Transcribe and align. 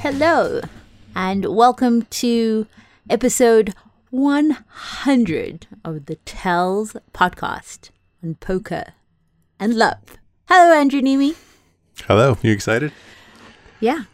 Hello, 0.00 0.60
and 1.14 1.44
welcome 1.54 2.02
to 2.02 2.66
episode 3.08 3.72
100 4.10 5.66
of 5.84 6.06
the 6.06 6.16
Tells 6.16 6.96
podcast 7.14 7.90
on 8.22 8.34
poker 8.36 8.94
and 9.60 9.74
love. 9.74 10.18
Hello, 10.48 10.72
Andrew 10.74 11.00
Nemi. 11.00 11.34
Hello, 12.06 12.36
you 12.42 12.50
excited? 12.52 12.92
Yeah. 13.80 14.04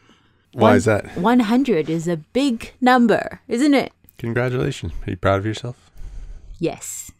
Why 0.52 0.70
One- 0.70 0.76
is 0.76 0.84
that? 0.84 1.16
100 1.16 1.88
is 1.88 2.06
a 2.06 2.16
big 2.18 2.72
number, 2.80 3.40
isn't 3.48 3.74
it? 3.74 3.92
Congratulations. 4.18 4.92
Are 5.06 5.10
you 5.10 5.16
proud 5.16 5.38
of 5.38 5.46
yourself? 5.46 5.90
Yes. 6.58 7.10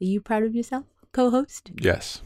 Are 0.00 0.04
you 0.04 0.20
proud 0.20 0.42
of 0.42 0.54
yourself, 0.54 0.84
co 1.12 1.30
host? 1.30 1.70
Yes. 1.80 2.22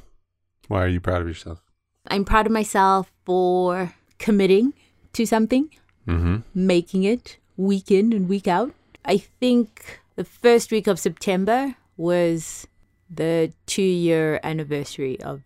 Why 0.68 0.84
are 0.84 0.88
you 0.88 1.00
proud 1.00 1.22
of 1.22 1.28
yourself? 1.28 1.60
I'm 2.06 2.24
proud 2.24 2.46
of 2.46 2.52
myself 2.52 3.10
for 3.24 3.94
committing 4.18 4.74
to 5.14 5.26
something, 5.26 5.70
Mm-hmm. 6.06 6.36
making 6.54 7.04
it 7.04 7.38
week 7.56 7.90
in 7.90 8.12
and 8.12 8.28
week 8.28 8.46
out. 8.46 8.74
I 9.06 9.16
think 9.18 10.00
the 10.16 10.24
first 10.24 10.70
week 10.70 10.86
of 10.86 10.98
September 10.98 11.76
was 11.96 12.66
the 13.08 13.52
two 13.66 13.82
year 13.82 14.38
anniversary 14.42 15.18
of 15.22 15.42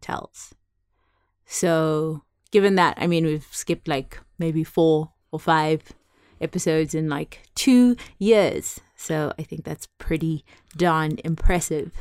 Tells. 0.00 0.54
So, 1.46 2.22
given 2.52 2.76
that, 2.76 2.94
I 3.00 3.06
mean, 3.06 3.24
we've 3.24 3.46
skipped 3.50 3.88
like 3.88 4.20
maybe 4.38 4.62
four 4.62 5.12
or 5.32 5.40
five 5.40 5.82
episodes 6.40 6.94
in 6.94 7.08
like 7.08 7.42
two 7.54 7.96
years. 8.18 8.78
So, 8.96 9.32
I 9.38 9.42
think 9.42 9.64
that's 9.64 9.88
pretty 9.98 10.44
darn 10.76 11.18
impressive, 11.24 11.92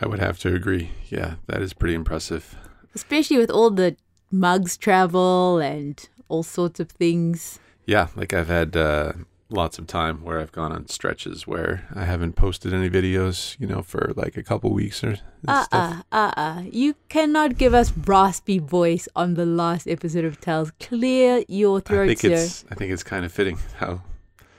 I 0.00 0.06
would 0.06 0.18
have 0.18 0.38
to 0.40 0.54
agree. 0.54 0.90
Yeah, 1.08 1.36
that 1.46 1.62
is 1.62 1.72
pretty 1.72 1.94
impressive. 1.94 2.56
especially 2.94 3.38
with 3.38 3.50
all 3.50 3.70
the 3.70 3.96
mugs 4.30 4.76
travel 4.76 5.58
and 5.58 6.08
all 6.28 6.42
sorts 6.42 6.80
of 6.80 6.90
things. 6.90 7.58
Yeah, 7.86 8.08
like 8.16 8.32
I've 8.32 8.48
had 8.48 8.76
uh, 8.76 9.12
lots 9.50 9.78
of 9.78 9.86
time 9.86 10.22
where 10.24 10.40
I've 10.40 10.52
gone 10.52 10.72
on 10.72 10.88
stretches 10.88 11.46
where 11.46 11.86
I 11.94 12.04
haven't 12.04 12.32
posted 12.34 12.72
any 12.72 12.88
videos, 12.90 13.56
you 13.60 13.66
know, 13.68 13.82
for 13.82 14.12
like 14.16 14.36
a 14.36 14.42
couple 14.42 14.72
weeks 14.72 15.04
or 15.04 15.16
Uh 15.46 15.64
stuff. 15.64 16.04
uh, 16.10 16.16
uh 16.16 16.32
uh. 16.36 16.62
You 16.70 16.94
cannot 17.08 17.56
give 17.58 17.74
us 17.74 17.92
raspy 17.96 18.58
voice 18.58 19.06
on 19.14 19.34
the 19.34 19.46
last 19.46 19.86
episode 19.86 20.24
of 20.24 20.40
Tells. 20.40 20.72
Clear 20.80 21.44
your 21.48 21.80
throat, 21.80 22.04
I 22.04 22.06
think 22.14 22.20
sir. 22.20 22.32
it's 22.32 22.64
I 22.70 22.74
think 22.74 22.90
it's 22.92 23.04
kind 23.04 23.24
of 23.24 23.30
fitting 23.32 23.58
how 23.78 24.02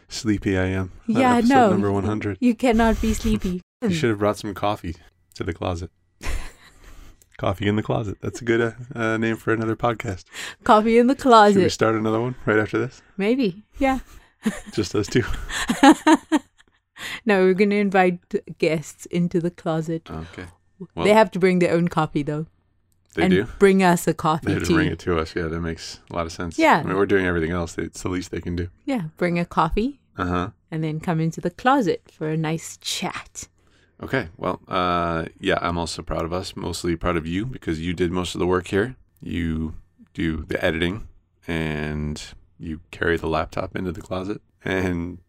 sleepy 0.07 0.57
I 0.57 0.65
am. 0.67 0.91
Yeah, 1.07 1.41
no. 1.43 1.71
Number 1.71 1.91
100. 1.91 2.37
You 2.39 2.55
cannot 2.55 3.01
be 3.01 3.13
sleepy. 3.13 3.61
You 3.81 3.93
should 3.93 4.09
have 4.11 4.19
brought 4.19 4.37
some 4.37 4.53
coffee 4.53 4.95
to 5.35 5.43
the 5.43 5.53
closet. 5.53 5.91
coffee 7.37 7.67
in 7.67 7.75
the 7.75 7.83
closet. 7.83 8.17
That's 8.21 8.41
a 8.41 8.45
good 8.45 8.61
uh, 8.61 8.71
uh, 8.97 9.17
name 9.17 9.35
for 9.35 9.53
another 9.53 9.75
podcast. 9.75 10.23
Coffee 10.63 10.97
in 10.97 11.07
the 11.07 11.15
closet. 11.15 11.55
Should 11.59 11.63
we 11.63 11.69
start 11.69 11.95
another 11.95 12.21
one 12.21 12.35
right 12.45 12.59
after 12.59 12.77
this? 12.77 13.01
Maybe. 13.17 13.63
Yeah. 13.77 13.99
Just 14.73 14.95
us 14.95 15.07
two. 15.07 15.23
no, 17.25 17.43
we're 17.43 17.53
going 17.53 17.69
to 17.71 17.77
invite 17.77 18.19
guests 18.57 19.05
into 19.07 19.39
the 19.39 19.51
closet. 19.51 20.09
Okay. 20.09 20.45
Well, 20.95 21.05
they 21.05 21.13
have 21.13 21.31
to 21.31 21.39
bring 21.39 21.59
their 21.59 21.73
own 21.73 21.87
coffee, 21.87 22.21
though. 22.23 22.47
they 23.15 23.23
and 23.23 23.31
do. 23.31 23.47
bring 23.59 23.81
us 23.81 24.07
a 24.07 24.13
coffee, 24.13 24.47
They 24.47 24.53
have 24.53 24.61
to 24.63 24.67
too. 24.67 24.73
bring 24.75 24.91
it 24.91 24.99
to 24.99 25.17
us. 25.17 25.35
Yeah, 25.35 25.43
that 25.47 25.61
makes 25.61 25.99
a 26.09 26.15
lot 26.15 26.25
of 26.25 26.31
sense. 26.31 26.57
Yeah. 26.59 26.79
I 26.79 26.83
mean, 26.83 26.95
we're 26.95 27.05
doing 27.05 27.25
everything 27.25 27.51
else. 27.51 27.77
It's 27.77 28.01
the 28.03 28.09
least 28.09 28.31
they 28.31 28.41
can 28.41 28.55
do. 28.55 28.69
Yeah, 28.85 29.03
bring 29.17 29.39
a 29.39 29.45
coffee 29.45 29.99
Uh 30.17 30.25
huh. 30.25 30.49
and 30.71 30.83
then 30.83 30.99
come 30.99 31.19
into 31.19 31.41
the 31.41 31.49
closet 31.49 32.03
for 32.11 32.29
a 32.29 32.37
nice 32.37 32.77
chat. 32.81 33.47
Okay. 34.01 34.29
Well, 34.37 34.61
uh, 34.67 35.25
yeah, 35.39 35.57
I'm 35.61 35.77
also 35.77 36.01
proud 36.01 36.25
of 36.25 36.33
us. 36.33 36.55
Mostly 36.55 36.95
proud 36.95 37.17
of 37.17 37.25
you 37.25 37.45
because 37.45 37.79
you 37.79 37.93
did 37.93 38.11
most 38.11 38.35
of 38.35 38.39
the 38.39 38.47
work 38.47 38.67
here. 38.67 38.95
You 39.21 39.75
do 40.13 40.45
the 40.47 40.63
editing 40.63 41.07
and 41.47 42.21
you 42.59 42.81
carry 42.91 43.17
the 43.17 43.27
laptop 43.27 43.75
into 43.75 43.91
the 43.91 44.01
closet 44.01 44.41
and 44.63 45.19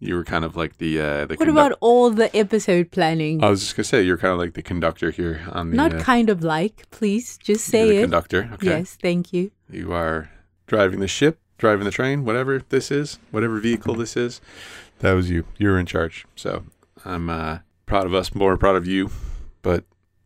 you 0.00 0.14
were 0.14 0.24
kind 0.24 0.44
of 0.44 0.56
like 0.56 0.78
the 0.78 1.00
uh, 1.00 1.26
the. 1.26 1.34
What 1.34 1.48
conduc- 1.48 1.52
about 1.52 1.78
all 1.80 2.10
the 2.10 2.34
episode 2.36 2.90
planning? 2.90 3.42
I 3.42 3.50
was 3.50 3.60
just 3.60 3.76
gonna 3.76 3.84
say 3.84 4.02
you're 4.02 4.18
kind 4.18 4.32
of 4.32 4.38
like 4.38 4.54
the 4.54 4.62
conductor 4.62 5.10
here 5.10 5.42
on 5.50 5.70
the. 5.70 5.76
Not 5.76 5.94
uh, 5.94 6.00
kind 6.00 6.30
of 6.30 6.44
like, 6.44 6.88
please 6.90 7.36
just 7.36 7.72
you're 7.72 7.82
say 7.82 7.88
the 7.88 7.98
it. 7.98 8.02
conductor. 8.02 8.50
Okay. 8.54 8.66
Yes, 8.66 8.96
thank 9.00 9.32
you. 9.32 9.50
You 9.70 9.92
are 9.92 10.30
driving 10.66 11.00
the 11.00 11.08
ship, 11.08 11.40
driving 11.58 11.84
the 11.84 11.90
train, 11.90 12.24
whatever 12.24 12.62
this 12.68 12.90
is, 12.90 13.18
whatever 13.30 13.58
vehicle 13.58 13.94
this 13.94 14.16
is. 14.16 14.40
That 15.00 15.12
was 15.12 15.30
you. 15.30 15.44
You're 15.58 15.78
in 15.78 15.86
charge. 15.86 16.26
So 16.36 16.64
I'm 17.04 17.28
uh, 17.28 17.58
proud 17.88 18.06
of 18.06 18.14
us, 18.14 18.34
more 18.34 18.56
proud 18.56 18.76
of 18.76 18.86
you. 18.86 19.10
But 19.62 19.84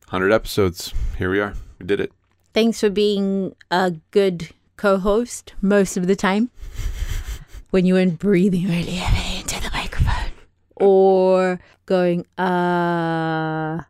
100 0.09 0.33
episodes. 0.33 0.93
Here 1.17 1.31
we 1.31 1.41
are. 1.41 1.55
We 1.79 1.87
did 1.87 2.01
it. 2.01 2.13
Thanks 2.53 2.81
for 2.81 2.91
being 2.91 3.55
a 3.71 3.93
good 4.11 4.51
co 4.77 4.99
host 4.99 5.55
most 5.63 5.97
of 5.97 6.07
the 6.07 6.17
time 6.17 6.51
when 7.71 7.87
you 7.87 7.95
weren't 7.95 8.19
breathing 8.19 8.65
really 8.69 8.97
heavy 8.97 9.41
into 9.41 9.61
the 9.63 9.71
microphone 9.73 10.33
or 10.77 11.61
going, 11.87 12.27
uh, 12.37 13.81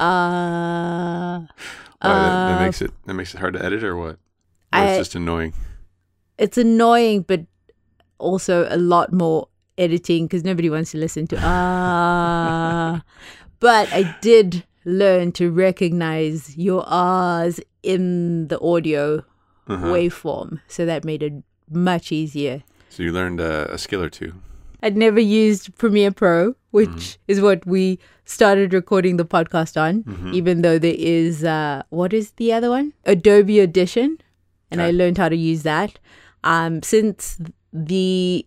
uh. 0.00 1.40
Why, 2.00 2.20
that, 2.20 2.46
that 2.46 2.56
Uh, 2.56 2.58
makes 2.64 2.80
it 2.82 2.90
that 3.06 3.14
makes 3.14 3.34
it 3.34 3.38
hard 3.40 3.54
to 3.54 3.64
edit, 3.64 3.82
or 3.82 3.96
what? 3.96 4.10
Or 4.14 4.18
I- 4.72 4.86
it's 4.90 4.98
just 4.98 5.14
annoying. 5.14 5.52
It's 6.38 6.58
annoying, 6.58 7.22
but 7.22 7.46
also 8.18 8.66
a 8.70 8.76
lot 8.76 9.12
more 9.12 9.48
editing 9.78 10.26
because 10.26 10.44
nobody 10.44 10.70
wants 10.70 10.90
to 10.92 10.98
listen 10.98 11.26
to 11.28 11.36
ah. 11.40 13.02
but 13.60 13.88
I 13.92 14.16
did 14.20 14.64
learn 14.84 15.32
to 15.32 15.50
recognize 15.50 16.56
your 16.56 16.84
ahs 16.86 17.60
in 17.82 18.48
the 18.48 18.58
audio 18.60 19.24
Uh-huh. 19.68 19.86
waveform, 19.90 20.60
so 20.68 20.86
that 20.86 21.04
made 21.04 21.22
it 21.26 21.32
much 21.68 22.12
easier. 22.12 22.62
So 22.88 23.02
you 23.02 23.10
learned 23.10 23.40
uh, 23.40 23.66
a 23.68 23.78
skill 23.78 24.00
or 24.00 24.08
two. 24.08 24.32
I'd 24.80 24.96
never 24.96 25.18
used 25.18 25.74
Premiere 25.76 26.12
Pro, 26.12 26.54
which 26.70 27.18
is 27.26 27.40
what 27.40 27.66
we 27.66 27.98
started 28.24 28.72
recording 28.72 29.16
the 29.16 29.24
podcast 29.24 29.74
on, 29.76 30.04
even 30.32 30.62
though 30.62 30.78
there 30.78 30.94
is, 30.96 31.42
uh, 31.42 31.82
what 31.90 32.12
is 32.12 32.30
the 32.38 32.52
other 32.52 32.70
one? 32.70 32.92
Adobe 33.06 33.60
Audition. 33.60 34.18
And 34.70 34.80
I 34.80 34.92
learned 34.92 35.18
how 35.18 35.28
to 35.28 35.34
use 35.36 35.64
that. 35.64 35.98
Um, 36.44 36.80
since 36.84 37.40
the 37.72 38.46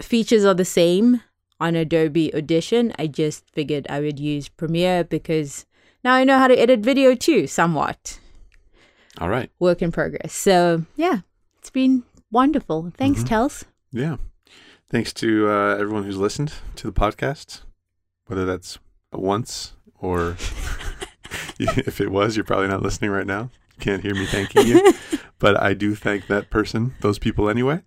features 0.00 0.44
are 0.44 0.54
the 0.54 0.64
same 0.64 1.22
on 1.60 1.76
Adobe 1.76 2.34
Audition, 2.34 2.92
I 2.98 3.06
just 3.06 3.48
figured 3.50 3.86
I 3.88 4.00
would 4.00 4.18
use 4.18 4.48
Premiere 4.48 5.04
because 5.04 5.64
now 6.02 6.14
I 6.14 6.24
know 6.24 6.38
how 6.38 6.48
to 6.48 6.58
edit 6.58 6.80
video 6.80 7.14
too, 7.14 7.46
somewhat. 7.46 8.18
All 9.18 9.28
right. 9.28 9.50
Work 9.58 9.82
in 9.82 9.92
progress. 9.92 10.32
So, 10.32 10.84
yeah, 10.96 11.20
it's 11.58 11.70
been 11.70 12.02
wonderful. 12.30 12.92
Thanks, 12.96 13.22
Tells. 13.22 13.64
Yeah. 13.92 14.16
Thanks 14.90 15.12
to 15.14 15.48
uh, 15.48 15.76
everyone 15.76 16.04
who's 16.04 16.16
listened 16.16 16.54
to 16.76 16.86
the 16.86 16.92
podcast, 16.92 17.62
whether 18.26 18.44
that's 18.44 18.78
once 19.12 19.74
or 20.00 20.36
if 21.58 22.00
it 22.00 22.10
was, 22.10 22.36
you're 22.36 22.44
probably 22.44 22.68
not 22.68 22.82
listening 22.82 23.10
right 23.10 23.26
now. 23.26 23.50
Can't 23.80 24.02
hear 24.02 24.14
me 24.14 24.26
thanking 24.26 24.66
you, 24.66 24.92
but 25.42 25.60
I 25.60 25.74
do 25.74 25.94
thank 25.96 26.28
that 26.28 26.48
person, 26.50 26.94
those 27.00 27.18
people 27.18 27.48
anyway, 27.50 27.82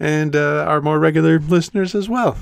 and 0.00 0.34
uh, 0.36 0.64
our 0.68 0.80
more 0.80 0.98
regular 0.98 1.38
listeners 1.38 1.94
as 1.94 2.08
well. 2.08 2.36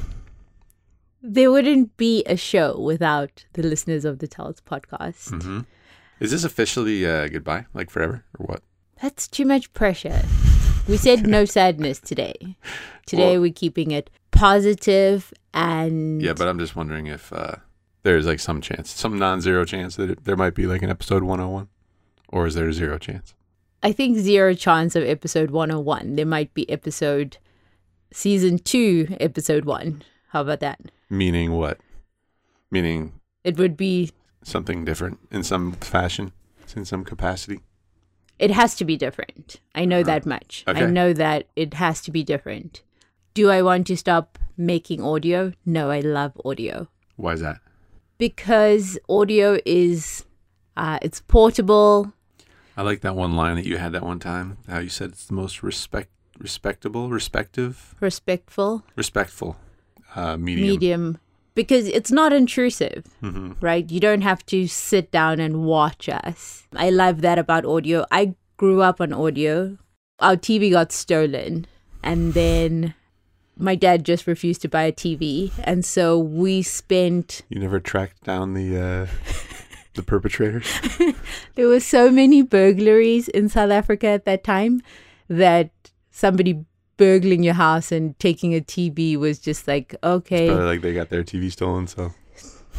There 1.22 1.50
wouldn't 1.52 1.96
be 1.96 2.22
a 2.24 2.36
show 2.36 2.78
without 2.78 3.44
the 3.52 3.62
listeners 3.62 4.04
of 4.04 4.18
the 4.18 4.26
Tells 4.26 4.60
podcast. 4.60 5.42
hmm 5.42 5.60
Is 6.20 6.30
this 6.30 6.44
officially 6.44 7.06
uh, 7.06 7.28
goodbye, 7.28 7.66
like 7.74 7.90
forever, 7.90 8.24
or 8.38 8.46
what? 8.46 8.62
That's 9.02 9.28
too 9.28 9.44
much 9.44 9.72
pressure. 9.74 10.22
We 10.88 10.96
said 10.96 11.26
no 11.26 11.44
sadness 11.56 12.00
today. 12.00 12.56
Today 13.06 13.32
Well- 13.34 13.42
we're 13.42 13.52
keeping 13.52 13.90
it 13.90 14.10
positive 14.30 15.32
and 15.52 16.20
Yeah, 16.22 16.32
but 16.34 16.48
I'm 16.48 16.58
just 16.58 16.74
wondering 16.76 17.06
if 17.06 17.32
uh, 17.32 17.56
there's 18.02 18.26
like 18.26 18.40
some 18.40 18.60
chance, 18.60 18.90
some 18.90 19.18
non-zero 19.18 19.64
chance 19.64 19.96
that 19.96 20.10
it, 20.10 20.24
there 20.24 20.36
might 20.36 20.54
be 20.54 20.66
like 20.66 20.82
an 20.82 20.90
episode 20.90 21.22
101, 21.22 21.68
or 22.28 22.46
is 22.46 22.54
there 22.54 22.68
a 22.68 22.72
zero 22.72 22.98
chance? 22.98 23.34
I 23.84 23.92
think 23.92 24.16
zero 24.16 24.54
chance 24.54 24.96
of 24.96 25.04
episode 25.04 25.50
101. 25.50 26.16
There 26.16 26.24
might 26.24 26.54
be 26.54 26.68
episode 26.70 27.36
season 28.12 28.58
2 28.58 29.18
episode 29.20 29.66
1. 29.66 30.02
How 30.28 30.40
about 30.40 30.60
that? 30.60 30.80
Meaning 31.10 31.52
what? 31.52 31.78
Meaning 32.70 33.20
It 33.44 33.58
would 33.58 33.76
be 33.76 34.10
something 34.42 34.86
different 34.86 35.18
in 35.30 35.42
some 35.42 35.72
fashion, 35.72 36.32
in 36.74 36.86
some 36.86 37.04
capacity. 37.04 37.60
it 38.38 38.50
has 38.50 38.74
to 38.76 38.84
be 38.84 38.96
different. 38.96 39.60
I 39.74 39.84
know 39.84 40.02
that 40.02 40.26
much. 40.26 40.64
I 40.66 40.86
know 40.86 41.12
that 41.12 41.46
it 41.54 41.74
has 41.74 42.00
to 42.02 42.10
be 42.10 42.24
different. 42.24 42.82
Do 43.34 43.50
I 43.50 43.62
want 43.62 43.86
to 43.88 43.96
stop 43.96 44.38
making 44.56 45.02
audio? 45.02 45.52
No, 45.66 45.90
I 45.90 46.00
love 46.00 46.32
audio. 46.44 46.88
Why 47.16 47.34
is 47.34 47.40
that? 47.40 47.58
because 48.16 48.98
audio 49.08 49.58
is 49.66 50.24
uh, 50.76 50.98
it's 51.02 51.20
portable. 51.20 52.12
I 52.76 52.82
like 52.82 53.00
that 53.02 53.14
one 53.14 53.36
line 53.36 53.56
that 53.56 53.66
you 53.66 53.76
had 53.78 53.92
that 53.92 54.02
one 54.02 54.18
time. 54.18 54.58
How 54.68 54.78
you 54.80 54.88
said 54.88 55.10
it's 55.10 55.26
the 55.26 55.34
most 55.34 55.62
respect, 55.62 56.10
respectable, 56.38 57.08
respective, 57.08 57.94
respectful 58.00 58.82
respectful 58.96 59.56
uh, 60.16 60.36
medium. 60.36 60.68
medium 60.68 61.18
because 61.54 61.86
it's 61.86 62.10
not 62.10 62.32
intrusive, 62.32 63.04
hmm 63.20 63.52
right? 63.60 63.88
You 63.90 64.00
don't 64.00 64.22
have 64.22 64.44
to 64.46 64.66
sit 64.66 65.10
down 65.12 65.38
and 65.40 65.64
watch 65.64 66.08
us. 66.08 66.64
I 66.74 66.90
love 66.90 67.20
that 67.20 67.38
about 67.38 67.64
audio. 67.64 68.04
I 68.10 68.34
grew 68.56 68.82
up 68.82 69.00
on 69.00 69.12
audio. 69.12 69.78
Our 70.20 70.36
TV 70.36 70.70
got 70.72 70.90
stolen, 70.92 71.66
and 72.02 72.34
then 72.34 72.94
my 73.56 73.74
dad 73.76 74.04
just 74.04 74.26
refused 74.26 74.62
to 74.62 74.68
buy 74.68 74.82
a 74.82 74.92
TV, 74.92 75.52
and 75.62 75.84
so 75.84 76.18
we 76.18 76.62
spent. 76.62 77.42
You 77.48 77.60
never 77.60 77.78
tracked 77.78 78.24
down 78.24 78.54
the 78.54 78.76
uh, 78.76 79.06
the 79.94 80.02
perpetrators. 80.02 80.66
There 81.54 81.68
were 81.68 81.80
so 81.80 82.10
many 82.10 82.42
burglaries 82.42 83.28
in 83.28 83.48
South 83.48 83.70
Africa 83.70 84.08
at 84.08 84.24
that 84.24 84.42
time 84.44 84.80
that 85.28 85.70
somebody 86.10 86.64
burgling 86.96 87.42
your 87.42 87.54
house 87.54 87.90
and 87.92 88.18
taking 88.18 88.54
a 88.54 88.60
TV 88.60 89.16
was 89.16 89.38
just 89.38 89.66
like, 89.68 89.94
okay, 90.02 90.48
Probably 90.48 90.64
like 90.66 90.80
they 90.82 90.94
got 90.94 91.10
their 91.10 91.22
TV 91.24 91.50
stolen. 91.50 91.86
So 91.86 92.12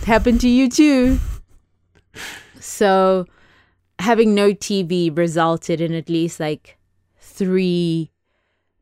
happened 0.06 0.42
to 0.42 0.50
you 0.50 0.70
too. 0.70 1.20
So 2.60 3.26
having 4.00 4.36
no 4.36 4.54
TV 4.54 5.16
resulted 5.16 5.82
in 5.82 5.94
at 5.94 6.10
least 6.10 6.40
like 6.40 6.78
three, 7.20 8.12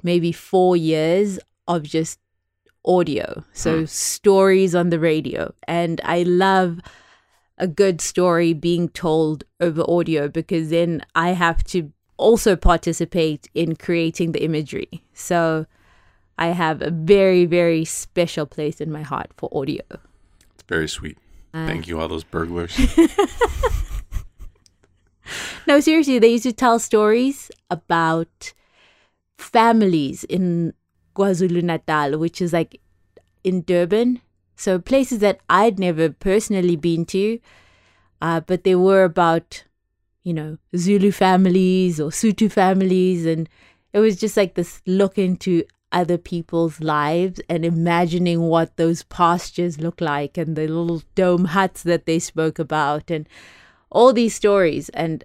maybe 0.01 0.31
four 0.31 0.75
years 0.75 1.39
of 1.67 1.83
just 1.83 2.19
audio. 2.85 3.43
So 3.53 3.79
Hmm. 3.81 3.85
stories 3.85 4.75
on 4.75 4.89
the 4.89 4.99
radio. 4.99 5.53
And 5.67 6.01
I 6.03 6.23
love 6.23 6.79
a 7.63 7.67
good 7.67 8.01
story 8.01 8.53
being 8.53 8.89
told 8.89 9.45
over 9.61 9.83
audio 9.87 10.27
because 10.27 10.69
then 10.69 11.01
I 11.15 11.29
have 11.29 11.63
to 11.65 11.91
also 12.17 12.55
participate 12.55 13.47
in 13.55 13.77
creating 13.77 14.33
the 14.33 14.43
imagery. 14.43 15.03
So 15.13 15.65
I 16.37 16.47
have 16.47 16.81
a 16.81 16.91
very, 16.91 17.45
very 17.45 17.85
special 17.85 18.45
place 18.45 18.81
in 18.81 18.91
my 18.91 19.01
heart 19.01 19.31
for 19.37 19.49
audio. 19.53 19.83
it's 20.53 20.63
very 20.67 20.89
sweet. 20.89 21.17
Uh, 21.53 21.65
Thank 21.67 21.87
you, 21.87 21.99
all 21.99 22.07
those 22.07 22.25
burglars. 22.25 22.77
No, 25.65 25.79
seriously, 25.79 26.19
they 26.19 26.33
used 26.33 26.43
to 26.43 26.51
tell 26.51 26.79
stories 26.79 27.49
about 27.69 28.53
families 29.37 30.23
in 30.25 30.73
KwaZulu 31.15 31.63
Natal, 31.63 32.17
which 32.17 32.41
is 32.41 32.51
like 32.51 32.81
in 33.43 33.61
Durban. 33.61 34.21
So 34.55 34.79
places 34.79 35.19
that 35.19 35.39
I'd 35.49 35.79
never 35.79 36.09
personally 36.09 36.75
been 36.75 37.05
to, 37.07 37.39
uh, 38.21 38.39
but 38.41 38.63
they 38.63 38.75
were 38.75 39.03
about, 39.03 39.63
you 40.23 40.33
know, 40.33 40.57
Zulu 40.75 41.11
families 41.11 41.99
or 41.99 42.09
Sotho 42.09 42.51
families. 42.51 43.25
And 43.25 43.49
it 43.91 43.99
was 43.99 44.19
just 44.19 44.37
like 44.37 44.55
this 44.55 44.81
look 44.85 45.17
into 45.17 45.63
other 45.91 46.17
people's 46.17 46.81
lives 46.81 47.39
and 47.47 47.63
imagining 47.63 48.41
what 48.41 48.75
those 48.77 49.03
pastures 49.03 49.79
look 49.79 50.01
like 50.01 50.37
and 50.37 50.55
the 50.55 50.67
little 50.67 51.03
dome 51.15 51.45
huts 51.45 51.83
that 51.83 52.05
they 52.05 52.19
spoke 52.19 52.57
about 52.59 53.11
and 53.11 53.29
all 53.91 54.11
these 54.11 54.33
stories. 54.33 54.89
And 54.89 55.23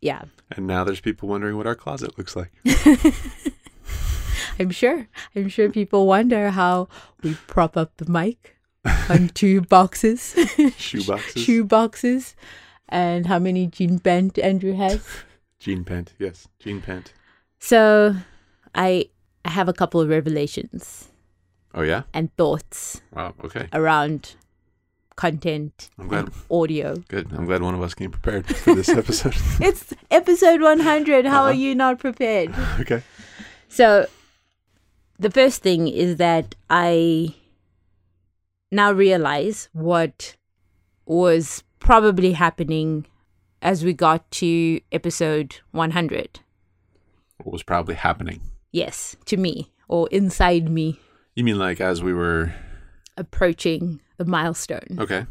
yeah, 0.00 0.24
and 0.50 0.66
now 0.66 0.84
there's 0.84 1.00
people 1.00 1.28
wondering 1.28 1.56
what 1.56 1.66
our 1.66 1.74
closet 1.74 2.16
looks 2.18 2.36
like. 2.36 2.52
I'm 4.58 4.70
sure. 4.70 5.08
I'm 5.34 5.48
sure 5.48 5.70
people 5.70 6.06
wonder 6.06 6.50
how 6.50 6.88
we 7.22 7.34
prop 7.46 7.76
up 7.76 7.96
the 7.96 8.10
mic 8.10 8.56
on 9.08 9.28
two 9.30 9.60
boxes, 9.62 10.34
Shoe 10.76 11.04
boxes. 11.04 11.42
shoe 11.42 11.64
boxes, 11.64 12.34
and 12.88 13.26
how 13.26 13.38
many 13.38 13.66
jean 13.66 13.98
pant 13.98 14.38
Andrew 14.38 14.74
has. 14.74 15.06
Jean 15.60 15.84
pant. 15.84 16.14
Yes, 16.18 16.48
jean 16.58 16.80
pant. 16.80 17.12
So, 17.58 18.16
I 18.74 19.10
have 19.44 19.68
a 19.68 19.74
couple 19.74 20.00
of 20.00 20.08
revelations 20.08 21.08
Oh 21.74 21.82
yeah. 21.82 22.04
and 22.14 22.34
thoughts 22.36 23.02
Wow. 23.12 23.34
Okay. 23.44 23.68
around 23.74 24.36
content, 25.16 25.90
I'm 25.98 26.08
glad. 26.08 26.30
audio. 26.50 26.94
Good. 27.08 27.30
I'm 27.34 27.44
glad 27.44 27.60
one 27.60 27.74
of 27.74 27.82
us 27.82 27.92
came 27.92 28.10
prepared 28.10 28.46
for 28.46 28.74
this 28.74 28.88
episode. 29.02 29.34
It's 29.60 29.92
episode 30.10 30.62
100. 30.62 31.26
How 31.26 31.42
are 31.42 31.50
Uh-huh. 31.50 31.58
you 31.58 31.74
not 31.74 31.98
prepared? 31.98 32.54
okay. 32.80 33.02
So, 33.68 34.06
the 35.18 35.30
first 35.30 35.60
thing 35.62 35.88
is 35.88 36.16
that 36.16 36.54
I 36.70 37.34
now 38.70 38.92
realize 38.92 39.68
what 39.72 40.36
was 41.06 41.62
probably 41.78 42.32
happening 42.32 43.06
as 43.62 43.84
we 43.84 43.92
got 43.92 44.30
to 44.30 44.80
episode 44.92 45.56
100. 45.72 46.40
What 47.38 47.52
was 47.52 47.62
probably 47.62 47.94
happening? 47.94 48.40
Yes, 48.72 49.16
to 49.26 49.36
me 49.36 49.72
or 49.88 50.08
inside 50.10 50.70
me 50.70 51.00
You 51.34 51.42
mean 51.44 51.58
like 51.58 51.80
as 51.80 52.02
we 52.02 52.12
were? 52.14 52.54
approaching 53.16 54.00
the 54.16 54.24
milestone. 54.24 54.96
Okay. 54.98 55.26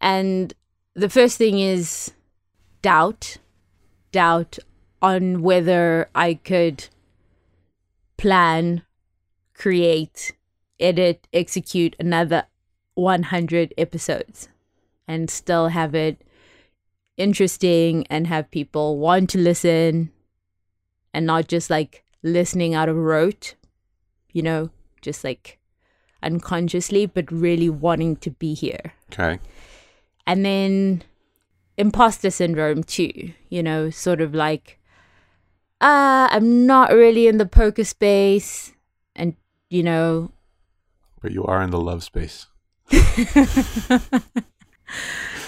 And 0.00 0.54
the 0.94 1.08
first 1.10 1.36
thing 1.36 1.58
is 1.58 2.12
doubt. 2.82 3.36
Doubt 4.12 4.58
on 5.02 5.42
whether 5.42 6.08
I 6.14 6.34
could 6.34 6.88
plan, 8.16 8.82
create, 9.54 10.32
edit, 10.80 11.26
execute 11.32 11.96
another 11.98 12.44
100 12.94 13.74
episodes 13.78 14.48
and 15.06 15.30
still 15.30 15.68
have 15.68 15.94
it 15.94 16.22
interesting 17.16 18.06
and 18.08 18.26
have 18.26 18.50
people 18.50 18.98
want 18.98 19.30
to 19.30 19.38
listen 19.38 20.10
and 21.12 21.26
not 21.26 21.48
just 21.48 21.70
like 21.70 22.04
listening 22.22 22.74
out 22.74 22.88
of 22.88 22.96
rote, 22.96 23.54
you 24.32 24.42
know, 24.42 24.70
just 25.02 25.24
like 25.24 25.58
unconsciously, 26.22 27.06
but 27.06 27.30
really 27.30 27.68
wanting 27.70 28.16
to 28.16 28.30
be 28.30 28.54
here 28.54 28.92
Okay. 29.12 29.38
and 30.26 30.44
then 30.44 31.02
imposter 31.76 32.28
syndrome 32.28 32.82
too 32.82 33.32
you 33.50 33.62
know 33.62 33.88
sort 33.88 34.20
of 34.20 34.34
like 34.34 34.80
uh 35.80 36.26
i'm 36.32 36.66
not 36.66 36.90
really 36.90 37.28
in 37.28 37.38
the 37.38 37.46
poker 37.46 37.84
space 37.84 38.72
and 39.14 39.36
you 39.70 39.80
know 39.80 40.28
But 41.20 41.32
you 41.32 41.44
are 41.44 41.62
in 41.62 41.70
the 41.70 41.80
love 41.80 42.02
space. 42.04 42.46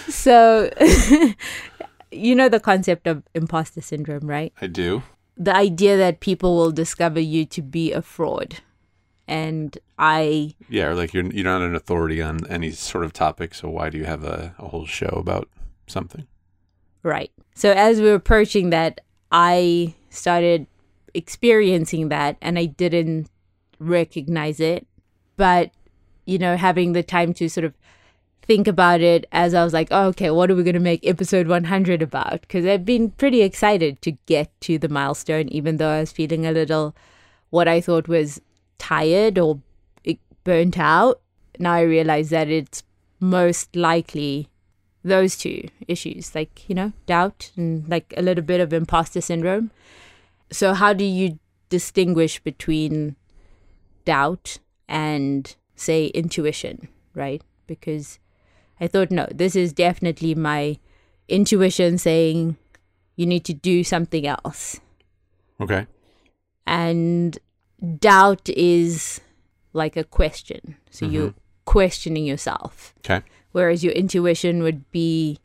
so 0.08 0.70
you 2.10 2.34
know 2.34 2.48
the 2.48 2.60
concept 2.60 3.06
of 3.06 3.22
imposter 3.34 3.80
syndrome 3.80 4.26
right 4.28 4.52
I 4.60 4.66
do. 4.66 5.02
the 5.36 5.54
idea 5.54 5.96
that 5.96 6.20
people 6.20 6.56
will 6.56 6.72
discover 6.72 7.20
you 7.20 7.46
to 7.46 7.62
be 7.62 7.92
a 7.92 8.02
fraud 8.02 8.58
and 9.26 9.78
i 9.98 10.54
Yeah, 10.68 10.88
or 10.88 10.94
like 10.94 11.14
you're 11.14 11.24
you're 11.26 11.44
not 11.44 11.62
an 11.62 11.74
authority 11.74 12.20
on 12.20 12.46
any 12.48 12.72
sort 12.72 13.04
of 13.04 13.12
topic, 13.12 13.54
so 13.54 13.68
why 13.70 13.88
do 13.88 13.96
you 13.98 14.04
have 14.04 14.24
a, 14.24 14.54
a 14.58 14.68
whole 14.68 14.86
show 14.86 15.06
about 15.16 15.48
something? 15.86 16.26
Right. 17.02 17.30
So 17.54 17.70
as 17.72 18.00
we 18.00 18.06
were 18.08 18.14
approaching 18.14 18.70
that, 18.70 19.00
I 19.30 19.94
started 20.10 20.66
experiencing 21.14 22.08
that 22.08 22.36
and 22.42 22.58
I 22.58 22.64
didn't 22.66 23.30
recognize 23.78 24.58
it. 24.60 24.86
But, 25.40 25.70
you 26.26 26.36
know, 26.36 26.58
having 26.58 26.92
the 26.92 27.02
time 27.02 27.32
to 27.32 27.48
sort 27.48 27.64
of 27.64 27.72
think 28.42 28.68
about 28.68 29.00
it 29.00 29.24
as 29.32 29.54
I 29.54 29.64
was 29.64 29.72
like, 29.72 29.88
oh, 29.90 30.08
okay, 30.08 30.28
what 30.28 30.50
are 30.50 30.54
we 30.54 30.62
going 30.62 30.74
to 30.74 30.80
make 30.80 31.00
episode 31.06 31.46
100 31.46 32.02
about? 32.02 32.42
Because 32.42 32.66
I've 32.66 32.84
been 32.84 33.12
pretty 33.12 33.40
excited 33.40 34.02
to 34.02 34.12
get 34.26 34.52
to 34.60 34.76
the 34.76 34.90
milestone, 34.90 35.48
even 35.48 35.78
though 35.78 35.88
I 35.88 36.00
was 36.00 36.12
feeling 36.12 36.44
a 36.44 36.52
little 36.52 36.94
what 37.48 37.68
I 37.68 37.80
thought 37.80 38.06
was 38.06 38.42
tired 38.76 39.38
or 39.38 39.60
eh, 40.04 40.16
burnt 40.44 40.78
out. 40.78 41.22
Now 41.58 41.72
I 41.72 41.80
realize 41.80 42.28
that 42.28 42.50
it's 42.50 42.82
most 43.18 43.74
likely 43.74 44.50
those 45.02 45.38
two 45.38 45.68
issues, 45.88 46.34
like, 46.34 46.68
you 46.68 46.74
know, 46.74 46.92
doubt 47.06 47.50
and 47.56 47.88
like 47.88 48.12
a 48.14 48.20
little 48.20 48.44
bit 48.44 48.60
of 48.60 48.74
imposter 48.74 49.22
syndrome. 49.22 49.70
So, 50.52 50.74
how 50.74 50.92
do 50.92 51.04
you 51.04 51.38
distinguish 51.70 52.40
between 52.40 53.16
doubt 54.04 54.58
and, 54.90 55.56
say, 55.76 56.08
intuition, 56.08 56.88
right? 57.14 57.42
Because 57.66 58.18
I 58.80 58.88
thought, 58.88 59.10
no, 59.10 59.26
this 59.32 59.56
is 59.56 59.72
definitely 59.72 60.34
my 60.34 60.76
intuition 61.28 61.96
saying 61.96 62.56
you 63.16 63.24
need 63.24 63.44
to 63.44 63.54
do 63.54 63.84
something 63.84 64.26
else. 64.26 64.80
Okay. 65.60 65.86
And 66.66 67.38
doubt 67.98 68.48
is 68.50 69.20
like 69.72 69.96
a 69.96 70.04
question. 70.04 70.76
So, 70.90 71.06
you're 71.06 71.28
mm-hmm. 71.28 71.38
questioning 71.64 72.26
yourself. 72.26 72.94
Okay. 72.98 73.24
Whereas 73.52 73.82
your 73.82 73.92
intuition 73.94 74.62
would 74.62 74.90
be 74.90 75.38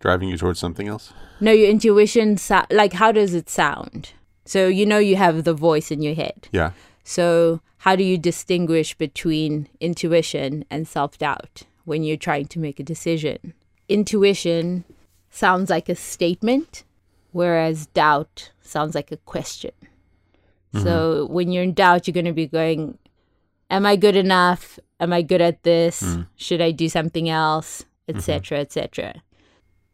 Driving 0.00 0.28
you 0.28 0.36
towards 0.36 0.58
something 0.58 0.88
else. 0.88 1.12
No, 1.40 1.52
your 1.52 1.68
intuition, 1.68 2.36
so- 2.36 2.66
like, 2.70 2.92
how 2.94 3.12
does 3.12 3.34
it 3.34 3.48
sound? 3.48 4.10
So, 4.44 4.66
you 4.66 4.84
know, 4.84 4.98
you 4.98 5.14
have 5.14 5.44
the 5.44 5.54
voice 5.54 5.92
in 5.92 6.02
your 6.02 6.14
head. 6.14 6.48
Yeah. 6.50 6.72
So, 7.04 7.60
how 7.78 7.96
do 7.96 8.04
you 8.04 8.16
distinguish 8.16 8.94
between 8.94 9.68
intuition 9.80 10.64
and 10.70 10.86
self 10.86 11.18
doubt 11.18 11.62
when 11.84 12.04
you're 12.04 12.16
trying 12.16 12.46
to 12.46 12.58
make 12.58 12.78
a 12.78 12.84
decision? 12.84 13.54
Intuition 13.88 14.84
sounds 15.30 15.70
like 15.70 15.88
a 15.88 15.94
statement, 15.94 16.84
whereas 17.32 17.86
doubt 17.86 18.52
sounds 18.60 18.94
like 18.94 19.10
a 19.10 19.16
question. 19.18 19.72
So, 20.74 21.26
when 21.26 21.52
you're 21.52 21.64
in 21.64 21.74
doubt, 21.74 22.06
you're 22.06 22.14
going 22.14 22.24
to 22.24 22.32
be 22.32 22.46
going, 22.46 22.96
Am 23.68 23.84
I 23.84 23.96
good 23.96 24.16
enough? 24.16 24.78
Am 25.00 25.12
I 25.12 25.22
good 25.22 25.40
at 25.40 25.62
this? 25.64 26.02
Mm. 26.02 26.26
Should 26.36 26.60
I 26.60 26.70
do 26.70 26.88
something 26.88 27.28
else? 27.28 27.84
Etc. 28.08 28.58
Etc. 28.58 29.22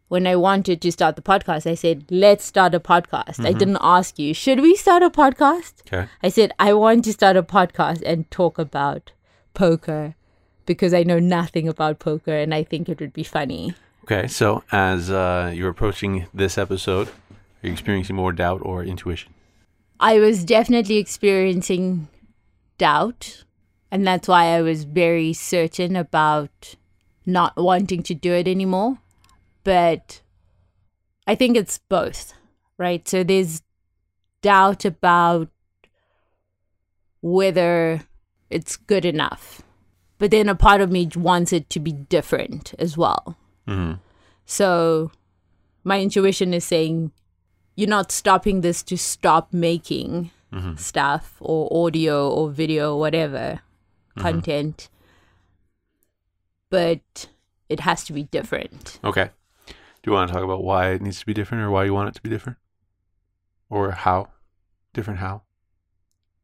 When 0.09 0.27
I 0.27 0.37
wanted 0.37 0.81
to 0.81 0.91
start 0.91 1.17
the 1.17 1.23
podcast, 1.23 1.71
I 1.71 1.75
said, 1.75 2.05
"Let's 2.11 2.45
start 2.45 2.75
a 2.75 2.81
podcast." 2.81 3.45
I 3.45 3.53
didn't 3.53 3.79
ask 3.81 4.19
you, 4.19 4.33
"Should 4.33 4.61
we 4.61 4.75
start 4.75 5.03
a 5.03 5.11
podcast?" 5.11 5.83
Okay. 5.87 6.09
I 6.23 6.31
said, 6.31 6.53
"I 6.59 6.73
want 6.73 7.05
to 7.05 7.13
start 7.13 7.37
a 7.37 7.43
podcast 7.43 8.03
and 8.07 8.31
talk 8.31 8.59
about 8.59 9.13
poker 9.53 10.15
because 10.65 10.95
I 10.95 11.03
know 11.03 11.19
nothing 11.19 11.69
about 11.69 11.99
poker 11.99 12.33
and 12.33 12.55
I 12.55 12.63
think 12.65 12.89
it 12.89 13.01
would 13.01 13.13
be 13.13 13.23
funny." 13.23 13.75
Okay. 14.05 14.27
So 14.29 14.63
as 14.73 15.11
uh, 15.11 15.53
you're 15.55 15.69
approaching 15.69 16.27
this 16.33 16.57
episode, 16.57 17.09
are 17.09 17.67
you 17.67 17.73
experiencing 17.73 18.17
more 18.17 18.33
doubt 18.33 18.63
or 18.63 18.83
intuition? 18.83 19.35
I 20.01 20.21
was 20.21 20.45
definitely 20.45 20.97
experiencing 20.97 22.09
doubt, 22.79 23.45
and 23.91 24.07
that's 24.07 24.29
why 24.29 24.45
I 24.57 24.63
was 24.63 24.85
very 24.85 25.33
certain 25.33 25.97
about 25.97 26.77
not 27.27 27.57
wanting 27.57 28.03
to 28.05 28.15
do 28.15 28.33
it 28.33 28.49
anymore. 28.49 28.99
But 29.69 30.23
I 31.27 31.35
think 31.35 31.55
it's 31.55 31.77
both, 31.77 32.33
right? 32.79 33.07
So 33.07 33.23
there's 33.23 33.61
doubt 34.41 34.87
about 34.87 35.51
whether 37.21 38.01
it's 38.49 38.77
good 38.77 39.05
enough. 39.05 39.61
But 40.17 40.31
then 40.31 40.49
a 40.49 40.55
part 40.55 40.81
of 40.81 40.91
me 40.91 41.07
wants 41.15 41.53
it 41.53 41.69
to 41.69 41.81
be 41.81 41.93
different 41.93 42.73
as 42.79 42.97
well. 42.97 43.37
hmm 43.67 43.93
So 44.47 45.11
my 45.85 46.01
intuition 46.01 46.55
is 46.55 46.65
saying 46.65 47.13
you're 47.77 47.91
not 47.91 48.11
stopping 48.11 48.63
this 48.63 48.83
to 48.85 48.97
stop 48.97 49.53
making 49.53 50.31
stuff 50.77 51.37
or 51.41 51.69
audio 51.87 52.31
or 52.31 52.49
video, 52.49 52.95
or 52.95 53.01
whatever 53.01 53.61
content, 54.17 54.89
but 56.71 57.29
it 57.69 57.81
has 57.81 58.03
to 58.05 58.15
be 58.15 58.23
different. 58.23 58.99
Okay. 59.05 59.29
Do 60.09 60.13
you 60.13 60.17
want 60.17 60.29
to 60.29 60.35
talk 60.35 60.43
about 60.43 60.65
why 60.65 60.93
it 60.93 61.03
needs 61.03 61.21
to 61.21 61.27
be 61.27 61.35
different 61.35 61.63
or 61.65 61.71
why 61.71 61.85
you 61.85 61.93
want 61.93 62.09
it 62.09 62.15
to 62.15 62.23
be 62.23 62.31
different? 62.31 62.57
Or 63.69 63.91
how? 63.91 64.29
Different 64.95 65.21
how? 65.21 65.43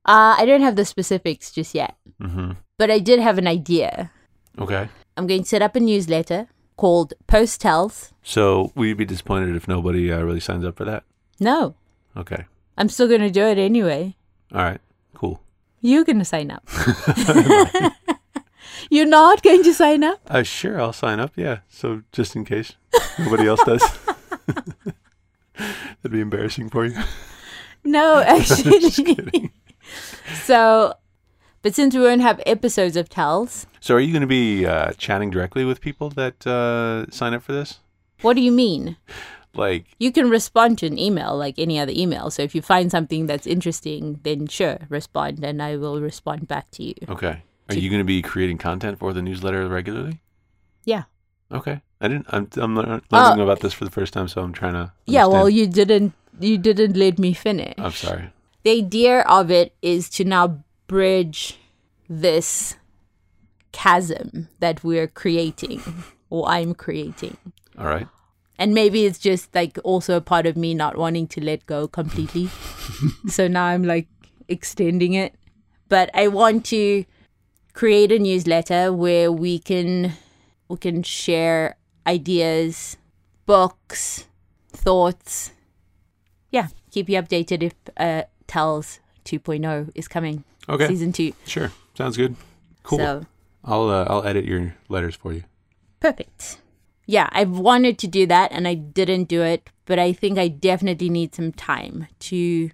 Uh, 0.05 0.37
I 0.39 0.45
don't 0.45 0.61
have 0.61 0.77
the 0.77 0.85
specifics 0.85 1.51
just 1.51 1.75
yet, 1.75 1.97
Mm-hmm. 2.21 2.53
but 2.77 2.91
I 2.91 2.99
did 2.99 3.21
have 3.21 3.39
an 3.39 3.47
idea. 3.47 4.11
Okay. 4.59 4.91
I'm 5.17 5.27
going 5.27 5.45
to 5.45 5.49
set 5.49 5.63
up 5.63 5.77
a 5.77 5.81
newsletter 5.81 6.49
called 6.77 7.15
Post 7.27 7.63
Tells. 7.63 8.13
So 8.23 8.71
will 8.75 8.85
you 8.85 8.95
be 8.97 9.07
disappointed 9.07 9.57
if 9.57 9.67
nobody 9.67 10.13
uh, 10.13 10.21
really 10.21 10.41
signs 10.41 10.67
up 10.67 10.77
for 10.77 10.85
that? 10.85 11.05
No, 11.41 11.75
Okay. 12.19 12.45
I'm 12.77 12.91
still 12.91 13.09
going 13.09 13.23
to 13.23 13.31
do 13.31 13.45
it 13.45 13.57
anyway. 13.57 14.15
All 14.53 14.61
right. 14.61 14.81
Cool. 15.15 15.41
You're 15.81 16.05
going 16.05 16.19
to 16.19 16.25
sign 16.27 16.51
up. 16.51 16.69
You're 18.91 19.07
not 19.07 19.43
going 19.43 19.63
to 19.65 19.75
sign 19.75 20.05
up? 20.05 20.21
Uh, 20.29 20.43
sure, 20.43 20.81
I'll 20.81 20.93
sign 20.93 21.21
up. 21.21 21.33
Yeah. 21.37 21.59
So 21.69 22.03
just 22.13 22.37
in 22.37 22.45
case 22.45 22.75
nobody 23.19 23.47
else 23.47 23.61
does. 23.65 23.83
That'd 25.57 26.11
be 26.13 26.21
embarrassing 26.21 26.69
for 26.71 26.85
you. 26.85 26.97
No, 27.85 28.19
actually. 28.27 29.53
so, 30.43 30.95
but 31.63 31.75
since 31.75 31.95
we 31.95 32.01
won't 32.01 32.23
have 32.23 32.43
episodes 32.47 32.97
of 32.97 33.09
Tells, 33.09 33.67
So 33.81 33.95
are 33.95 34.01
you 34.01 34.13
going 34.13 34.23
to 34.23 34.27
be 34.27 34.67
uh, 34.67 34.93
chatting 34.99 35.31
directly 35.31 35.65
with 35.65 35.81
people 35.81 36.11
that 36.11 36.47
uh, 36.47 37.11
sign 37.11 37.35
up 37.35 37.43
for 37.43 37.53
this? 37.53 37.81
what 38.23 38.35
do 38.37 38.41
you 38.43 38.53
mean? 38.53 38.97
Like, 39.55 39.85
You 39.99 40.11
can 40.11 40.31
respond 40.31 40.79
to 40.79 40.87
an 40.87 40.99
email 40.99 41.37
like 41.37 41.59
any 41.59 41.79
other 41.79 41.93
email. 41.95 42.31
So 42.31 42.43
if 42.43 42.55
you 42.55 42.63
find 42.63 42.91
something 42.91 43.27
that's 43.27 43.47
interesting, 43.47 44.19
then 44.25 44.47
sure, 44.49 44.79
respond 44.89 45.45
and 45.45 45.63
I 45.63 45.77
will 45.77 46.01
respond 46.01 46.49
back 46.49 46.71
to 46.73 46.83
you. 46.83 46.95
okay. 47.09 47.43
Are 47.69 47.75
you 47.75 47.89
going 47.89 48.01
to 48.01 48.05
be 48.05 48.21
creating 48.23 48.59
content 48.59 48.99
for 48.99 49.13
the 49.13 49.23
newsletter 49.23 49.67
regularly? 49.69 50.21
Yeah. 50.85 51.05
Okay. 51.51 51.81
I 52.01 52.09
didn't. 52.09 52.27
I'm, 52.29 52.49
I'm 52.57 52.77
lear- 52.77 53.01
Uh, 53.11 53.29
learning 53.29 53.43
about 53.43 53.61
this 53.61 53.73
for 53.73 53.85
the 53.85 53.91
first 53.91 54.13
time, 54.13 54.29
so 54.29 54.43
I'm 54.43 54.53
trying 54.53 54.75
to. 54.75 54.93
Yeah, 55.07 55.27
well, 55.27 55.49
you 55.49 55.67
didn't 55.67 56.13
you 56.41 56.59
didn't 56.59 56.97
let 56.97 57.19
me 57.19 57.33
finish. 57.33 57.75
I'm 57.79 57.93
sorry. 57.93 58.31
The 58.65 58.71
idea 58.73 59.21
of 59.23 59.51
it 59.51 59.75
is 59.81 60.09
to 60.11 60.25
now 60.25 60.65
bridge 60.87 61.59
this 62.09 62.77
chasm 63.73 64.49
that 64.61 64.85
we're 64.85 65.07
creating 65.09 65.83
or 66.31 66.49
I'm 66.49 66.75
creating. 66.75 67.37
All 67.79 67.87
right. 67.87 68.09
And 68.59 68.73
maybe 68.73 69.05
it's 69.05 69.19
just 69.19 69.55
like 69.55 69.79
also 69.85 70.17
a 70.17 70.21
part 70.21 70.47
of 70.47 70.57
me 70.57 70.75
not 70.75 70.97
wanting 70.97 71.27
to 71.29 71.41
let 71.45 71.67
go 71.67 71.89
completely. 71.89 72.49
so 73.29 73.49
now 73.49 73.65
I'm 73.65 73.83
like 73.83 74.07
extending 74.49 75.15
it. 75.15 75.35
But 75.89 76.11
I 76.15 76.29
want 76.29 76.65
to 76.67 77.05
create 77.75 78.11
a 78.11 78.19
newsletter 78.19 78.93
where 78.93 79.31
we 79.31 79.59
can 79.59 80.15
we 80.69 80.79
can 80.79 81.03
share 81.03 81.77
ideas, 82.07 82.97
books, 83.45 84.27
thoughts. 84.71 85.53
Yeah, 86.51 86.69
keep 86.91 87.09
you 87.09 87.21
updated 87.21 87.63
if 87.63 87.75
uh 87.97 88.23
Tells 88.47 89.01
2.0 89.25 89.91
is 89.95 90.07
coming. 90.07 90.45
Okay. 90.69 90.87
Season 90.87 91.13
2. 91.13 91.33
Sure. 91.47 91.73
Sounds 91.97 92.17
good. 92.17 92.37
Cool. 92.83 92.99
So 92.99 93.27
I'll 93.65 93.89
uh, 93.89 94.05
I'll 94.09 94.25
edit 94.25 94.45
your 94.45 94.75
letters 94.89 95.15
for 95.15 95.33
you. 95.33 95.45
Perfect. 96.01 96.59
Yeah, 97.07 97.29
I've 97.33 97.59
wanted 97.59 97.99
to 97.99 98.07
do 98.07 98.27
that 98.27 98.53
and 98.53 98.69
I 98.69 98.75
didn't 98.75 99.25
do 99.25 99.43
it, 99.43 99.71
but 99.87 99.99
I 99.99 100.13
think 100.13 100.39
I 100.39 100.49
definitely 100.49 101.09
need 101.09 101.35
some 101.35 101.53
time 101.53 102.07
to 102.21 102.71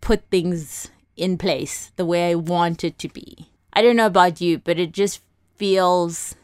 put 0.00 0.30
things 0.30 0.90
in 1.16 1.38
place 1.38 1.92
the 1.96 2.04
way 2.04 2.30
I 2.30 2.34
want 2.34 2.84
it 2.84 2.98
to 3.00 3.08
be. 3.08 3.50
I 3.74 3.82
don't 3.82 3.96
know 3.96 4.06
about 4.06 4.40
you, 4.40 4.58
but 4.58 4.78
it 4.78 4.92
just 4.92 5.20
feels 5.56 6.34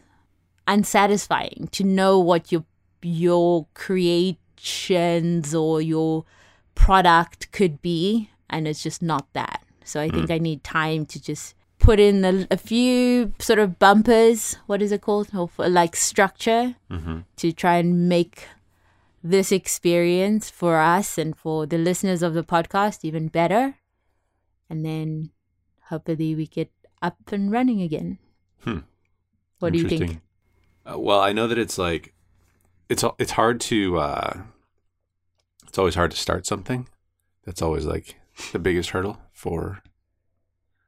unsatisfying 0.66 1.68
to 1.72 1.84
know 1.84 2.18
what 2.18 2.52
your 2.52 2.64
your 3.02 3.66
creations 3.75 5.54
or 5.54 5.80
your 5.80 6.25
product 6.75 7.50
could 7.52 7.80
be 7.82 8.30
and 8.49 8.68
it's 8.68 8.82
just 8.82 9.02
not 9.02 9.26
that. 9.32 9.64
So 9.84 10.00
I 10.00 10.08
think 10.08 10.30
I 10.30 10.38
need 10.38 10.62
time 10.62 11.06
to 11.06 11.20
just 11.20 11.54
put 11.78 11.99
in 11.99 12.25
a, 12.25 12.46
a 12.50 12.56
few 12.56 13.32
sort 13.38 13.58
of 13.58 13.78
bumpers. 13.78 14.56
What 14.66 14.82
is 14.82 14.92
it 14.92 15.00
called? 15.00 15.28
Or 15.34 15.49
like 15.68 15.96
structure 15.96 16.76
Mm-hmm. 16.90 17.18
to 17.37 17.52
try 17.52 17.76
and 17.76 18.08
make 18.08 18.46
this 19.22 19.50
experience 19.52 20.50
for 20.50 20.78
us 20.78 21.16
and 21.18 21.37
for 21.37 21.66
the 21.66 21.78
listeners 21.78 22.22
of 22.22 22.34
the 22.34 22.42
podcast 22.44 23.04
even 23.04 23.28
better. 23.28 23.76
And 24.68 24.84
then 24.84 25.30
hopefully 25.88 26.34
we 26.34 26.46
get 26.46 26.70
up 27.02 27.33
and 27.33 27.50
running 27.50 27.80
again. 27.83 28.19
Hmm. 28.62 28.78
What 29.59 29.73
do 29.73 29.78
you 29.78 29.88
think? 29.88 30.21
Uh, 30.85 30.99
well, 30.99 31.21
I 31.21 31.33
know 31.33 31.47
that 31.47 31.59
it's 31.59 31.78
like 31.78 32.14
it's 32.88 33.04
it's 33.19 33.33
hard 33.33 33.61
to 33.62 33.99
uh, 33.99 34.42
it's 35.66 35.78
always 35.78 35.95
hard 35.95 36.11
to 36.11 36.16
start 36.16 36.47
something. 36.47 36.88
That's 37.45 37.62
always 37.62 37.85
like 37.85 38.16
the 38.52 38.59
biggest 38.59 38.90
hurdle 38.90 39.21
for 39.33 39.83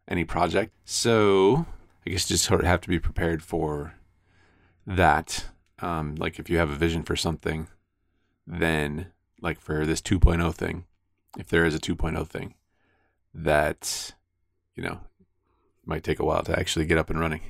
any 0.09 0.25
project. 0.25 0.73
So 0.85 1.67
I 2.07 2.11
guess 2.11 2.29
you 2.29 2.35
just 2.35 2.45
sort 2.45 2.61
of 2.61 2.67
have 2.67 2.81
to 2.83 2.89
be 2.89 2.99
prepared 2.99 3.43
for 3.43 3.95
that. 4.87 5.47
Um, 5.81 6.15
like 6.17 6.39
if 6.39 6.49
you 6.49 6.59
have 6.59 6.71
a 6.71 6.77
vision 6.77 7.03
for 7.03 7.17
something, 7.17 7.69
then 8.47 9.09
like 9.41 9.61
for 9.61 9.85
this 9.85 10.01
2.0 10.01 10.55
thing, 10.55 10.85
if 11.39 11.49
there 11.49 11.65
is 11.65 11.75
a 11.75 11.81
2.0 11.81 12.27
thing, 12.27 12.55
that 13.35 14.15
you 14.75 14.83
know 14.83 15.01
might 15.87 16.05
take 16.05 16.21
a 16.21 16.25
while 16.25 16.43
to 16.45 16.59
actually 16.59 16.85
get 16.87 16.99
up 16.99 17.11
and 17.11 17.19
running. 17.21 17.41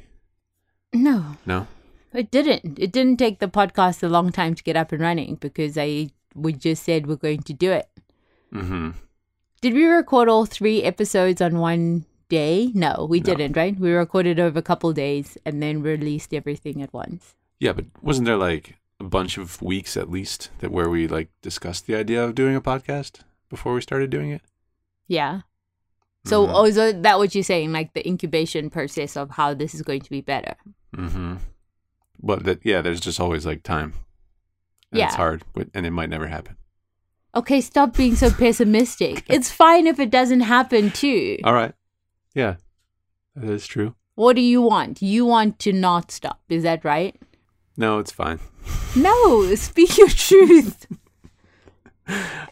No, 0.95 1.37
No. 1.47 1.67
it 2.13 2.31
didn't. 2.31 2.79
It 2.79 2.93
didn't 2.93 3.17
take 3.19 3.39
the 3.39 3.49
podcast 3.49 4.03
a 4.03 4.09
long 4.09 4.31
time 4.33 4.55
to 4.55 4.63
get 4.63 4.77
up 4.77 4.93
and 4.93 5.01
running 5.01 5.37
because 5.37 5.77
I 5.79 6.11
we 6.35 6.53
just 6.53 6.83
said 6.85 7.07
we're 7.07 7.17
going 7.17 7.43
to 7.43 7.53
do 7.53 7.73
it. 7.73 7.89
Mm-hmm. 8.55 8.91
Did 9.61 9.75
we 9.75 9.85
record 9.85 10.29
all 10.29 10.45
three 10.47 10.83
episodes 10.83 11.41
on 11.41 11.59
one 11.59 12.05
day? 12.29 12.71
No, 12.75 13.07
we 13.09 13.21
No. 13.21 13.25
didn't, 13.25 13.57
right? 13.57 13.79
We 13.79 13.93
recorded 13.93 14.41
over 14.41 14.59
a 14.59 14.63
couple 14.63 14.93
days 14.93 15.39
and 15.47 15.63
then 15.63 15.83
released 15.83 16.35
everything 16.35 16.83
at 16.83 16.93
once. 16.93 17.35
Yeah, 17.61 17.73
but 17.73 17.87
wasn't 18.03 18.27
there 18.27 18.37
like 18.37 18.77
a 19.01 19.05
bunch 19.05 19.39
of 19.39 19.61
weeks 19.63 19.97
at 19.97 20.11
least 20.11 20.51
that 20.59 20.71
where 20.73 20.89
we 20.91 21.07
like 21.09 21.29
discussed 21.43 21.87
the 21.87 21.95
idea 21.97 22.23
of 22.25 22.35
doing 22.35 22.57
a 22.57 22.61
podcast 22.61 23.21
before 23.49 23.75
we 23.75 23.81
started 23.81 24.11
doing 24.11 24.31
it? 24.31 24.43
Yeah. 25.07 25.43
So, 26.25 26.47
Mhm. 26.47 26.51
oh, 26.55 26.65
is 26.67 26.77
that 26.77 27.19
what 27.19 27.35
you're 27.35 27.43
saying? 27.45 27.73
Like 27.73 27.95
the 27.95 28.07
incubation 28.07 28.71
process 28.71 29.17
of 29.17 29.31
how 29.31 29.55
this 29.55 29.75
is 29.75 29.83
going 29.83 30.03
to 30.03 30.11
be 30.11 30.21
better? 30.21 30.55
Mm-hmm. 30.97 31.37
But 32.23 32.45
that 32.45 32.61
yeah, 32.65 32.81
there's 32.83 33.01
just 33.01 33.19
always 33.21 33.45
like 33.45 33.63
time. 33.63 33.95
And 34.93 35.01
It's 35.03 35.15
hard, 35.15 35.43
and 35.75 35.87
it 35.87 35.91
might 35.91 36.11
never 36.11 36.27
happen. 36.29 36.57
Okay, 37.35 37.61
stop 37.63 37.97
being 37.97 38.15
so 38.15 38.31
pessimistic. 38.45 39.25
It's 39.29 39.51
fine 39.51 39.87
if 39.87 39.99
it 39.99 40.11
doesn't 40.11 40.43
happen 40.43 40.91
too. 40.91 41.39
All 41.45 41.55
right. 41.55 41.73
Yeah, 42.35 42.57
that 43.35 43.51
is 43.51 43.67
true. 43.67 43.95
What 44.15 44.37
do 44.37 44.43
you 44.43 44.61
want? 44.63 45.01
You 45.03 45.25
want 45.27 45.59
to 45.61 45.73
not 45.73 46.11
stop. 46.13 46.41
Is 46.51 46.63
that 46.63 46.85
right? 46.85 47.17
No, 47.77 47.99
it's 47.99 48.13
fine. 48.13 48.39
No, 48.95 49.55
speak 49.57 49.97
your 49.97 50.09
truth. 50.29 50.87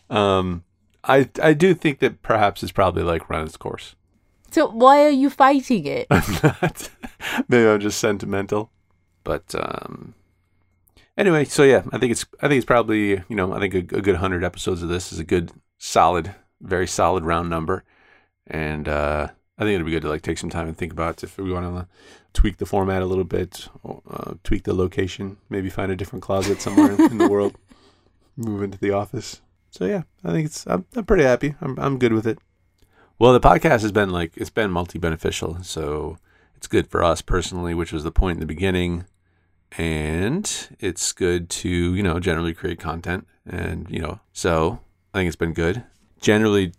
Um, 0.09 0.65
I 1.05 1.29
I 1.43 1.53
do 1.55 1.75
think 1.75 1.99
that 2.01 2.23
perhaps 2.23 2.63
it's 2.63 2.73
probably 2.73 3.03
like 3.03 3.31
run 3.31 3.45
its 3.45 3.57
course. 3.57 3.95
So 4.51 4.69
why 4.69 5.05
are 5.05 5.11
you 5.11 5.31
fighting 5.31 5.87
it? 5.87 6.07
I'm 6.11 6.35
not. 6.43 6.91
Maybe 7.49 7.69
I'm 7.69 7.81
just 7.81 8.01
sentimental. 8.01 8.71
But 9.23 9.55
um, 9.55 10.15
anyway, 11.17 11.45
so 11.45 11.63
yeah, 11.63 11.83
I 11.93 11.99
think 11.99 12.13
it's 12.13 12.27
I 12.41 12.49
think 12.49 12.59
it's 12.59 12.67
probably 12.67 13.23
you 13.29 13.37
know 13.37 13.53
I 13.53 13.61
think 13.61 13.75
a, 13.75 13.97
a 13.97 14.03
good 14.03 14.17
hundred 14.17 14.45
episodes 14.45 14.83
of 14.83 14.89
this 14.89 15.13
is 15.13 15.19
a 15.19 15.25
good 15.25 15.53
solid, 15.79 16.35
very 16.61 16.87
solid 16.87 17.25
round 17.25 17.49
number, 17.49 17.85
and 18.47 18.89
uh, 18.89 19.29
I 19.59 19.63
think 19.63 19.75
it'd 19.75 19.87
be 19.87 19.93
good 19.93 20.03
to 20.03 20.09
like 20.09 20.23
take 20.23 20.39
some 20.39 20.51
time 20.51 20.69
and 20.69 20.77
think 20.77 20.93
about 20.93 21.23
if 21.23 21.37
we 21.37 21.53
want 21.53 21.67
to 21.67 21.87
tweak 22.33 22.57
the 22.57 22.67
format 22.67 23.03
a 23.03 23.07
little 23.07 23.25
bit, 23.25 23.69
uh, 23.85 24.35
tweak 24.43 24.65
the 24.65 24.75
location, 24.75 25.37
maybe 25.49 25.69
find 25.69 25.93
a 25.93 25.97
different 25.97 26.23
closet 26.23 26.63
somewhere 26.63 26.93
in 26.93 27.19
the 27.19 27.29
world, 27.31 27.57
move 28.37 28.63
into 28.63 28.79
the 28.79 28.91
office. 28.91 29.43
So 29.71 29.87
yeah, 29.87 30.03
I 30.25 30.33
think 30.33 30.47
it's 30.47 30.67
I'm, 30.67 30.85
I'm 30.95 31.05
pretty 31.05 31.25
happy. 31.25 31.55
I'm 31.61 31.79
I'm 31.79 31.99
good 31.99 32.13
with 32.13 32.27
it. 32.27 32.39
Well, 33.19 33.33
the 33.33 33.41
podcast 33.41 33.83
has 33.83 33.93
been 33.93 34.11
like 34.11 34.33
it's 34.37 34.51
been 34.51 34.71
multi 34.71 34.99
beneficial, 34.99 35.63
so 35.63 36.19
it's 36.57 36.67
good 36.67 36.89
for 36.89 37.05
us 37.05 37.23
personally, 37.23 37.75
which 37.75 37.93
was 37.93 38.05
the 38.05 38.11
point 38.11 38.37
in 38.37 38.41
the 38.41 38.47
beginning, 38.47 39.05
and 39.79 40.69
it's 40.81 41.13
good 41.13 41.49
to 41.51 41.69
you 41.69 42.03
know 42.03 42.19
generally 42.19 42.55
create 42.55 42.81
content, 42.81 43.27
and 43.47 43.89
you 43.91 44.01
know 44.01 44.21
so 44.33 44.81
I 45.15 45.19
think 45.19 45.29
it's 45.29 45.37
been 45.37 45.53
good. 45.53 45.85
Generally, 46.21 46.73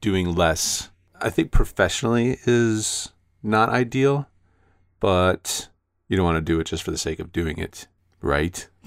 doing 0.00 0.34
less, 0.34 0.90
I 1.20 1.30
think 1.30 1.50
professionally 1.50 2.38
is 2.46 3.12
not 3.42 3.68
ideal, 3.68 4.28
but 5.00 5.68
you 6.08 6.16
don't 6.16 6.24
want 6.24 6.36
to 6.36 6.40
do 6.40 6.60
it 6.60 6.64
just 6.64 6.82
for 6.82 6.90
the 6.90 6.98
sake 6.98 7.18
of 7.18 7.32
doing 7.32 7.58
it, 7.58 7.88
right? 8.20 8.68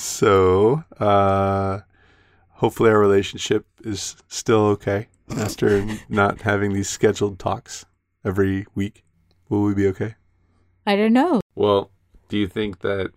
so, 0.00 0.84
uh, 0.98 1.80
hopefully 2.50 2.90
our 2.90 2.98
relationship 2.98 3.66
is 3.84 4.16
still 4.28 4.66
okay 4.66 5.08
after 5.38 5.86
not 6.08 6.42
having 6.42 6.72
these 6.72 6.88
scheduled 6.88 7.38
talks 7.38 7.84
every 8.24 8.66
week. 8.74 9.04
Will 9.48 9.62
we 9.62 9.74
be 9.74 9.86
okay? 9.88 10.14
I 10.86 10.96
don't 10.96 11.12
know. 11.12 11.40
Well, 11.54 11.90
do 12.28 12.38
you 12.38 12.46
think 12.46 12.80
that 12.80 13.12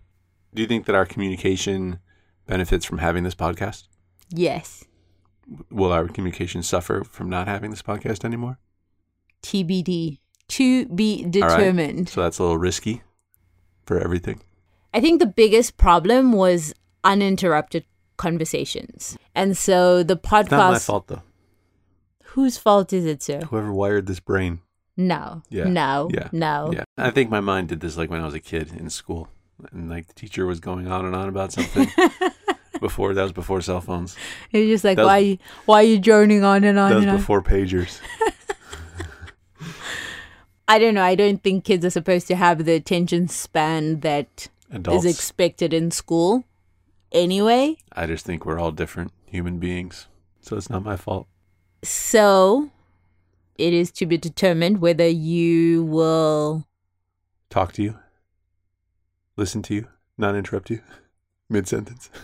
do 0.54 0.62
you 0.62 0.68
think 0.68 0.86
that 0.86 0.94
our 0.94 1.06
communication 1.06 1.98
benefits 2.46 2.84
from 2.84 2.98
having 2.98 3.24
this 3.24 3.34
podcast? 3.34 3.88
Yes. 4.30 4.84
Will 5.70 5.92
our 5.92 6.08
communication 6.08 6.62
suffer 6.62 7.04
from 7.04 7.28
not 7.28 7.48
having 7.48 7.70
this 7.70 7.82
podcast 7.82 8.24
anymore? 8.24 8.58
TBD. 9.42 10.18
To 10.48 10.86
be 10.86 11.24
determined. 11.24 12.08
So 12.08 12.22
that's 12.22 12.38
a 12.38 12.42
little 12.42 12.58
risky 12.58 13.02
for 13.84 13.98
everything. 13.98 14.40
I 14.94 15.00
think 15.00 15.18
the 15.20 15.26
biggest 15.26 15.76
problem 15.76 16.32
was 16.32 16.72
uninterrupted 17.02 17.84
conversations. 18.16 19.18
And 19.34 19.56
so 19.56 20.02
the 20.04 20.16
podcast. 20.16 20.42
It's 20.42 20.50
not 20.52 20.72
my 20.72 20.78
fault 20.78 21.06
though. 21.08 21.22
Whose 22.26 22.56
fault 22.58 22.92
is 22.92 23.04
it, 23.04 23.22
sir? 23.22 23.40
Whoever 23.42 23.72
wired 23.72 24.06
this 24.06 24.20
brain. 24.20 24.60
No. 24.96 25.42
Yeah. 25.50 25.64
No. 25.64 26.08
Yeah. 26.14 26.28
No. 26.32 26.70
Yeah. 26.72 26.84
I 26.96 27.10
think 27.10 27.28
my 27.28 27.40
mind 27.40 27.68
did 27.68 27.80
this 27.80 27.96
like 27.96 28.08
when 28.10 28.20
I 28.20 28.24
was 28.24 28.34
a 28.34 28.40
kid 28.40 28.72
in 28.76 28.88
school. 28.88 29.28
And 29.72 29.90
like 29.90 30.06
the 30.06 30.14
teacher 30.14 30.46
was 30.46 30.60
going 30.60 30.86
on 30.88 31.04
and 31.04 31.14
on 31.14 31.28
about 31.28 31.52
something. 31.52 31.88
before 32.80 33.14
that 33.14 33.22
was 33.22 33.32
before 33.32 33.60
cell 33.60 33.80
phones. 33.80 34.16
It's 34.52 34.68
just 34.68 34.84
like 34.84 34.96
That 34.96 35.02
was- 35.02 35.08
why 35.08 35.18
you 35.18 35.38
why 35.66 35.80
are 35.80 35.86
you 35.86 35.98
droning 35.98 36.44
on 36.44 36.62
and 36.64 36.78
on 36.78 36.90
That 36.90 36.94
was 36.96 37.04
and 37.04 37.10
on? 37.12 37.16
before 37.18 37.42
pagers. 37.42 38.00
I 40.66 40.78
don't 40.78 40.94
know. 40.94 41.02
I 41.04 41.14
don't 41.14 41.42
think 41.42 41.64
kids 41.64 41.84
are 41.84 41.90
supposed 41.90 42.26
to 42.28 42.36
have 42.36 42.64
the 42.64 42.72
attention 42.72 43.28
span 43.28 44.00
that 44.00 44.48
Adults. 44.74 45.04
is 45.04 45.14
expected 45.14 45.72
in 45.72 45.90
school 45.90 46.44
anyway. 47.12 47.76
I 47.92 48.06
just 48.06 48.26
think 48.26 48.44
we're 48.44 48.58
all 48.58 48.72
different 48.72 49.12
human 49.26 49.58
beings. 49.58 50.08
So 50.40 50.56
it's 50.56 50.68
not 50.68 50.84
my 50.84 50.96
fault. 50.96 51.26
So 51.82 52.70
it 53.56 53.72
is 53.72 53.90
to 53.92 54.06
be 54.06 54.18
determined 54.18 54.80
whether 54.80 55.06
you 55.06 55.84
will 55.84 56.66
Talk 57.54 57.72
to 57.74 57.82
you. 57.84 57.98
Listen 59.36 59.62
to 59.62 59.74
you. 59.74 59.86
Not 60.18 60.34
interrupt 60.34 60.70
you. 60.70 60.80
Mid 61.48 61.68
sentence. 61.68 62.10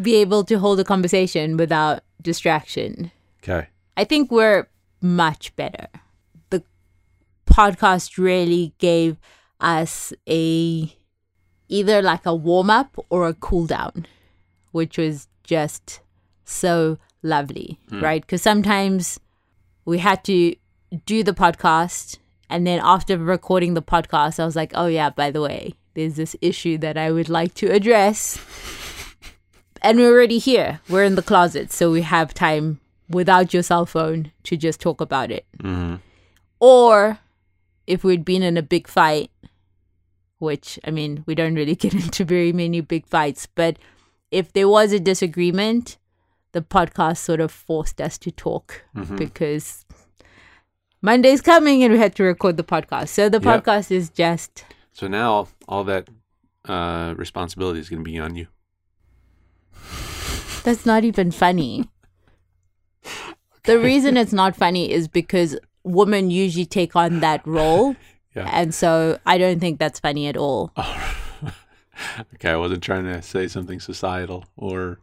be 0.00 0.16
able 0.16 0.44
to 0.44 0.58
hold 0.58 0.80
a 0.80 0.84
conversation 0.84 1.58
without 1.58 2.02
distraction. 2.22 3.12
Okay. 3.42 3.68
I 3.96 4.04
think 4.04 4.30
we're 4.30 4.68
much 5.02 5.54
better. 5.56 5.88
The 6.48 6.62
podcast 7.44 8.16
really 8.16 8.72
gave 8.78 9.18
us 9.60 10.12
a 10.28 10.94
either 11.68 12.02
like 12.02 12.26
a 12.26 12.34
warm 12.34 12.70
up 12.70 12.96
or 13.10 13.28
a 13.28 13.34
cool 13.34 13.66
down, 13.66 14.06
which 14.72 14.98
was 14.98 15.28
just 15.44 16.00
so 16.44 16.98
lovely, 17.22 17.78
right? 17.90 18.22
Because 18.22 18.42
sometimes 18.42 19.20
we 19.84 19.98
had 19.98 20.24
to 20.24 20.54
do 21.06 21.22
the 21.22 21.32
podcast, 21.32 22.18
and 22.48 22.66
then 22.66 22.80
after 22.82 23.16
recording 23.16 23.74
the 23.74 23.82
podcast, 23.82 24.40
I 24.40 24.44
was 24.44 24.56
like, 24.56 24.72
oh, 24.74 24.86
yeah, 24.86 25.10
by 25.10 25.30
the 25.30 25.40
way, 25.40 25.74
there's 25.94 26.16
this 26.16 26.34
issue 26.40 26.78
that 26.78 26.96
I 26.98 27.12
would 27.12 27.28
like 27.28 27.54
to 27.54 27.70
address. 27.70 28.38
And 29.82 29.98
we're 29.98 30.12
already 30.12 30.38
here. 30.38 30.80
We're 30.88 31.04
in 31.04 31.14
the 31.14 31.22
closet, 31.22 31.72
so 31.72 31.90
we 31.90 32.02
have 32.02 32.34
time 32.34 32.80
without 33.08 33.54
your 33.54 33.62
cell 33.62 33.86
phone 33.86 34.30
to 34.44 34.56
just 34.56 34.80
talk 34.80 35.00
about 35.00 35.30
it. 35.30 35.46
Mm-hmm. 35.58 35.96
Or 36.60 37.18
if 37.86 38.04
we'd 38.04 38.24
been 38.24 38.42
in 38.42 38.58
a 38.58 38.62
big 38.62 38.86
fight, 38.86 39.30
which 40.40 40.78
I 40.84 40.90
mean, 40.90 41.22
we 41.26 41.34
don't 41.36 41.54
really 41.54 41.76
get 41.84 41.94
into 41.94 42.24
very 42.24 42.52
many 42.52 42.80
big 42.80 43.06
fights, 43.06 43.46
but 43.54 43.78
if 44.32 44.52
there 44.52 44.68
was 44.68 44.92
a 44.92 44.98
disagreement, 45.00 45.96
the 46.52 46.60
podcast 46.62 47.18
sort 47.18 47.40
of 47.40 47.50
forced 47.52 48.00
us 48.00 48.18
to 48.18 48.30
talk 48.32 48.82
Mhm. 48.96 49.16
because 49.16 49.84
Monday's 51.02 51.40
coming 51.40 51.82
and 51.84 51.92
we 51.92 51.98
had 51.98 52.14
to 52.16 52.24
record 52.24 52.56
the 52.56 52.64
podcast. 52.64 53.08
So 53.08 53.28
the 53.28 53.40
Yep. 53.40 53.64
podcast 53.64 53.90
is 53.92 54.10
just 54.10 54.64
So 54.92 55.06
now 55.08 55.48
all 55.68 55.84
that 55.84 56.08
uh, 56.68 57.14
responsibility 57.16 57.78
is 57.80 57.88
going 57.88 58.04
to 58.04 58.10
be 58.10 58.18
on 58.18 58.34
you. 58.36 58.48
that's 60.64 60.84
not 60.84 61.04
even 61.04 61.30
funny. 61.30 61.88
The 63.64 63.78
reason 63.78 64.16
it's 64.16 64.32
not 64.32 64.56
funny 64.56 64.90
is 64.90 65.06
because 65.06 65.56
women 65.84 66.30
usually 66.30 66.64
take 66.64 66.96
on 66.96 67.20
that 67.20 67.46
role. 67.46 67.94
Yeah. 68.34 68.48
And 68.52 68.74
so 68.74 69.18
I 69.26 69.38
don't 69.38 69.60
think 69.60 69.78
that's 69.78 70.00
funny 70.00 70.28
at 70.28 70.36
all. 70.36 70.72
okay, 72.34 72.50
I 72.50 72.56
wasn't 72.56 72.82
trying 72.82 73.04
to 73.04 73.20
say 73.22 73.48
something 73.48 73.80
societal 73.80 74.44
or 74.56 75.00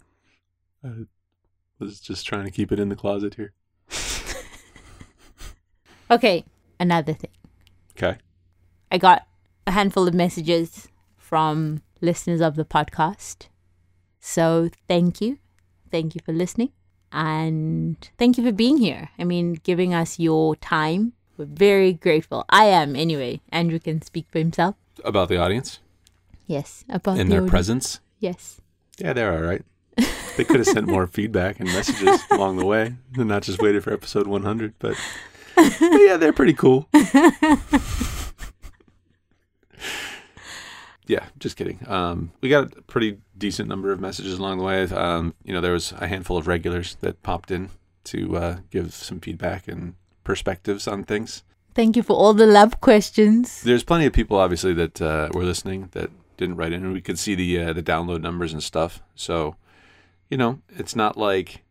uh, 0.84 1.04
was 1.80 2.00
just 2.00 2.26
trying 2.26 2.46
to 2.46 2.52
keep 2.52 2.72
it 2.72 2.80
in 2.80 2.90
the 2.90 2.96
closet 2.96 3.36
here. 3.36 3.54
Okay, 6.10 6.46
another 6.80 7.14
thing. 7.14 7.32
Okay. 7.98 8.18
I 8.92 8.98
got 8.98 9.28
a 9.66 9.72
handful 9.72 10.08
of 10.08 10.14
messages 10.14 10.88
from 11.18 11.82
listeners 12.00 12.40
of 12.40 12.56
the 12.56 12.64
podcast. 12.64 13.48
So 14.20 14.70
thank 14.88 15.20
you. 15.20 15.40
Thank 15.92 16.16
you 16.16 16.22
for 16.24 16.32
listening. 16.32 16.72
And 17.12 17.98
thank 18.18 18.38
you 18.38 18.44
for 18.44 18.54
being 18.54 18.78
here. 18.78 19.10
I 19.20 19.26
mean, 19.26 19.54
giving 19.64 19.94
us 19.94 20.20
your 20.20 20.56
time. 20.56 21.14
We're 21.38 21.46
very 21.46 21.94
grateful. 21.94 22.46
I 22.50 22.66
am, 22.66 22.96
anyway. 22.96 23.42
Andrew 23.52 23.80
can 23.80 24.02
speak 24.02 24.26
for 24.32 24.40
himself. 24.40 24.76
About 25.06 25.30
the 25.30 25.38
audience 25.38 25.80
Yes. 26.48 26.84
About 26.90 27.20
and 27.20 27.30
the 27.30 27.34
their 27.36 27.40
audience. 27.42 27.50
presence. 27.52 28.00
Yes. 28.20 28.60
Yeah, 28.98 29.14
they're 29.14 29.32
all 29.34 29.44
right. 29.44 29.64
They 30.38 30.44
could 30.44 30.58
have 30.58 30.66
sent 30.68 30.88
more 30.88 31.08
feedback 31.08 31.60
and 31.60 31.68
messages 31.70 32.22
along 32.32 32.58
the 32.58 32.66
way 32.66 32.96
and 33.16 33.28
not 33.28 33.44
just 33.44 33.62
waited 33.62 33.84
for 33.84 33.92
episode 33.94 34.28
100. 34.28 34.74
But, 34.80 34.96
but 35.56 35.78
yeah, 35.82 36.18
they're 36.18 36.34
pretty 36.34 36.54
cool. 36.54 36.88
Yeah, 41.10 41.26
just 41.40 41.56
kidding. 41.56 41.80
Um, 41.88 42.34
we 42.42 42.50
got 42.50 42.76
a 42.78 42.82
pretty 42.82 43.20
decent 43.38 43.70
number 43.70 43.94
of 43.94 44.02
messages 44.02 44.40
along 44.40 44.58
the 44.58 44.66
way. 44.66 44.84
Um, 44.84 45.34
you 45.46 45.54
know, 45.54 45.62
there 45.62 45.72
was 45.72 45.94
a 45.94 46.06
handful 46.08 46.36
of 46.36 46.48
regulars 46.48 46.96
that 47.00 47.24
popped 47.24 47.50
in 47.50 47.70
to 48.06 48.36
uh, 48.36 48.58
give 48.72 48.94
some 48.94 49.22
feedback 49.22 49.70
and 49.70 49.94
perspectives 50.28 50.88
on 50.88 51.04
things. 51.04 51.44
Thank 51.74 51.96
you 51.96 52.04
for 52.04 52.16
all 52.22 52.34
the 52.34 52.46
love 52.60 52.74
questions. 52.82 53.62
There's 53.62 53.84
plenty 53.84 54.06
of 54.08 54.14
people, 54.14 54.38
obviously, 54.38 54.74
that 54.74 55.02
uh, 55.02 55.30
were 55.34 55.44
listening 55.46 55.90
that 55.92 56.10
didn't 56.38 56.58
write 56.58 56.74
in, 56.74 56.84
and 56.84 56.94
we 56.94 57.02
could 57.02 57.18
see 57.20 57.36
the 57.36 57.50
uh, 57.62 57.74
the 57.74 57.84
download 57.84 58.22
numbers 58.22 58.52
and 58.54 58.62
stuff. 58.62 59.02
So, 59.16 59.56
you 60.30 60.38
know, 60.38 60.60
it's 60.82 60.96
not 60.96 61.18
like 61.18 61.64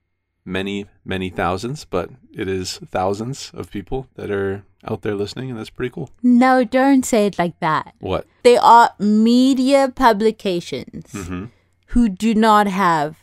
many 0.44 0.86
many 1.04 1.28
thousands, 1.30 1.84
but 1.84 2.08
it 2.32 2.48
is 2.48 2.78
thousands 2.98 3.50
of 3.52 3.70
people 3.70 4.06
that 4.14 4.30
are 4.30 4.62
out 4.88 5.02
there 5.02 5.14
listening, 5.14 5.50
and 5.50 5.58
that's 5.58 5.70
pretty 5.76 5.92
cool. 5.92 6.08
No, 6.22 6.64
don't 6.64 7.04
say 7.04 7.26
it 7.26 7.38
like 7.38 7.58
that. 7.60 7.94
What? 8.00 8.26
They 8.42 8.56
are 8.56 8.90
media 8.98 9.92
publications. 9.94 11.12
hmm 11.12 11.44
who 11.90 12.08
do 12.08 12.34
not 12.34 12.66
have 12.66 13.16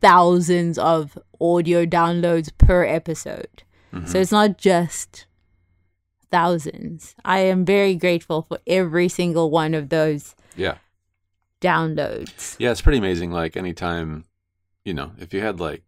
thousands 0.00 0.78
of 0.78 1.18
audio 1.40 1.84
downloads 1.84 2.50
per 2.56 2.84
episode. 2.84 3.62
Mm-hmm. 3.94 4.06
So 4.06 4.18
it's 4.18 4.32
not 4.32 4.58
just 4.58 5.26
thousands. 6.30 7.14
I 7.24 7.40
am 7.40 7.64
very 7.64 7.94
grateful 7.94 8.42
for 8.42 8.58
every 8.66 9.08
single 9.08 9.50
one 9.50 9.74
of 9.74 9.88
those 9.88 10.34
Yeah, 10.56 10.76
downloads. 11.60 12.56
yeah, 12.58 12.70
it's 12.70 12.80
pretty 12.82 12.98
amazing. 12.98 13.30
Like 13.30 13.56
anytime, 13.56 14.24
you 14.84 14.94
know, 14.94 15.12
if 15.18 15.32
you 15.32 15.40
had 15.40 15.60
like 15.60 15.82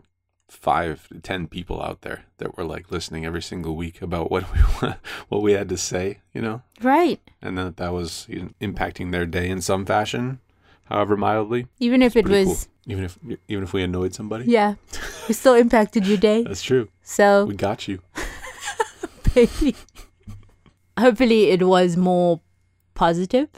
five, 0.48 1.08
ten 1.22 1.46
people 1.46 1.82
out 1.82 2.00
there 2.02 2.24
that 2.38 2.56
were 2.56 2.64
like 2.64 2.90
listening 2.90 3.26
every 3.26 3.42
single 3.42 3.76
week 3.76 4.00
about 4.00 4.30
what 4.30 4.44
we 4.52 4.88
what 5.28 5.42
we 5.42 5.52
had 5.52 5.68
to 5.68 5.76
say, 5.76 6.18
you 6.32 6.40
know, 6.40 6.62
Right. 6.80 7.20
and 7.42 7.58
that 7.58 7.76
that 7.76 7.92
was 7.92 8.26
you 8.28 8.40
know, 8.42 8.50
impacting 8.60 9.10
their 9.12 9.26
day 9.26 9.48
in 9.50 9.60
some 9.60 9.84
fashion, 9.84 10.38
however 10.84 11.16
mildly. 11.16 11.66
Even 11.78 12.00
if 12.02 12.16
it 12.16 12.26
was, 12.28 12.46
cool. 12.46 12.56
Even 12.88 13.04
if 13.04 13.18
even 13.46 13.62
if 13.64 13.72
we 13.72 13.82
annoyed 13.84 14.14
somebody. 14.14 14.44
yeah, 14.46 14.74
we 15.28 15.34
still 15.34 15.54
impacted 15.54 16.06
your 16.06 16.18
day. 16.18 16.42
That's 16.42 16.62
true. 16.62 16.88
So 17.02 17.44
We 17.44 17.54
got 17.54 17.86
you. 17.86 18.00
hopefully, 20.98 21.50
it 21.50 21.62
was 21.62 21.96
more 21.96 22.40
positive, 22.94 23.48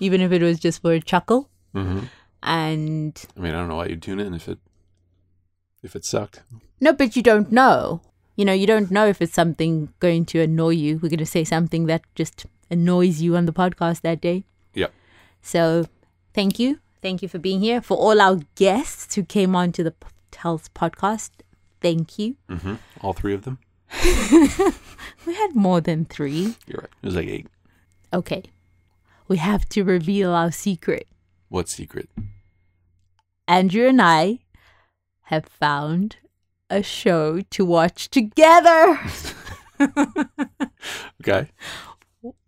even 0.00 0.20
if 0.20 0.32
it 0.32 0.42
was 0.42 0.58
just 0.58 0.82
for 0.82 0.92
a 0.92 1.00
chuckle. 1.00 1.48
hmm 1.72 2.00
And 2.42 3.14
I 3.36 3.40
mean, 3.40 3.54
I 3.54 3.58
don't 3.58 3.68
know 3.68 3.76
why 3.76 3.86
you'd 3.86 4.02
tune 4.02 4.20
in 4.20 4.34
if 4.34 4.48
it 4.48 4.58
if 5.82 5.94
it 5.94 6.04
sucked. 6.04 6.42
no, 6.80 6.92
but 6.92 7.16
you 7.16 7.22
don't 7.22 7.52
know. 7.52 8.00
You 8.36 8.44
know, 8.44 8.52
you 8.52 8.66
don't 8.66 8.90
know 8.90 9.06
if 9.06 9.22
it's 9.22 9.32
something 9.32 9.92
going 9.98 10.26
to 10.26 10.40
annoy 10.42 10.70
you. 10.70 10.98
We're 11.02 11.08
going 11.08 11.18
to 11.18 11.26
say 11.26 11.42
something 11.44 11.86
that 11.86 12.02
just 12.14 12.44
annoys 12.70 13.22
you 13.22 13.34
on 13.36 13.46
the 13.46 13.52
podcast 13.52 14.02
that 14.02 14.20
day. 14.20 14.44
Yep. 14.74 14.92
So, 15.40 15.86
thank 16.34 16.58
you. 16.58 16.78
Thank 17.06 17.22
you 17.22 17.28
for 17.28 17.38
being 17.38 17.60
here. 17.60 17.80
For 17.80 17.96
all 17.96 18.20
our 18.20 18.40
guests 18.56 19.14
who 19.14 19.22
came 19.22 19.54
on 19.54 19.70
to 19.72 19.84
the 19.84 19.94
Tells 20.32 20.68
podcast, 20.70 21.30
thank 21.80 22.18
you. 22.18 22.34
hmm 22.50 22.74
All 23.00 23.12
three 23.12 23.32
of 23.32 23.42
them. 23.42 23.58
We 25.24 25.34
had 25.34 25.54
more 25.54 25.80
than 25.80 26.04
three. 26.04 26.56
You're 26.66 26.80
right. 26.80 26.90
It 27.02 27.06
was 27.06 27.14
like 27.14 27.28
eight. 27.28 27.46
Okay. 28.12 28.42
We 29.28 29.36
have 29.36 29.68
to 29.68 29.84
reveal 29.84 30.32
our 30.32 30.50
secret. 30.50 31.06
What 31.48 31.68
secret? 31.68 32.08
Andrew 33.46 33.86
and 33.86 34.02
I 34.02 34.40
have 35.26 35.44
found 35.46 36.16
a 36.68 36.82
show 36.82 37.40
to 37.40 37.64
watch 37.64 38.10
together. 38.10 38.98
Okay. 41.22 41.50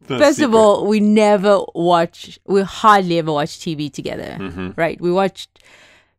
First 0.04 0.40
of 0.40 0.54
all, 0.54 0.86
we 0.86 1.00
never 1.00 1.60
watch, 1.74 2.38
we 2.46 2.62
hardly 2.62 3.18
ever 3.18 3.32
watch 3.32 3.58
TV 3.58 3.92
together, 3.92 4.34
hmm 4.36 4.70
right? 4.76 5.00
We 5.00 5.10
watched 5.12 5.50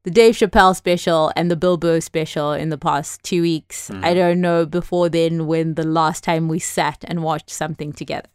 the 0.04 0.12
Dave 0.12 0.36
Chappelle 0.36 0.76
special 0.76 1.32
and 1.36 1.50
the 1.52 1.56
Bill 1.56 1.78
Burr 1.78 2.00
special 2.02 2.54
in 2.54 2.70
the 2.70 2.78
past 2.78 3.22
two 3.24 3.42
weeks. 3.42 3.90
I 3.92 4.14
don't 4.14 4.40
know 4.42 4.66
before 4.66 5.10
then 5.10 5.46
when 5.48 5.74
the 5.76 5.86
last 5.86 6.24
time 6.24 6.48
we 6.48 6.60
sat 6.60 7.04
and 7.08 7.22
watched 7.24 7.50
something 7.50 7.92
together 7.94 8.30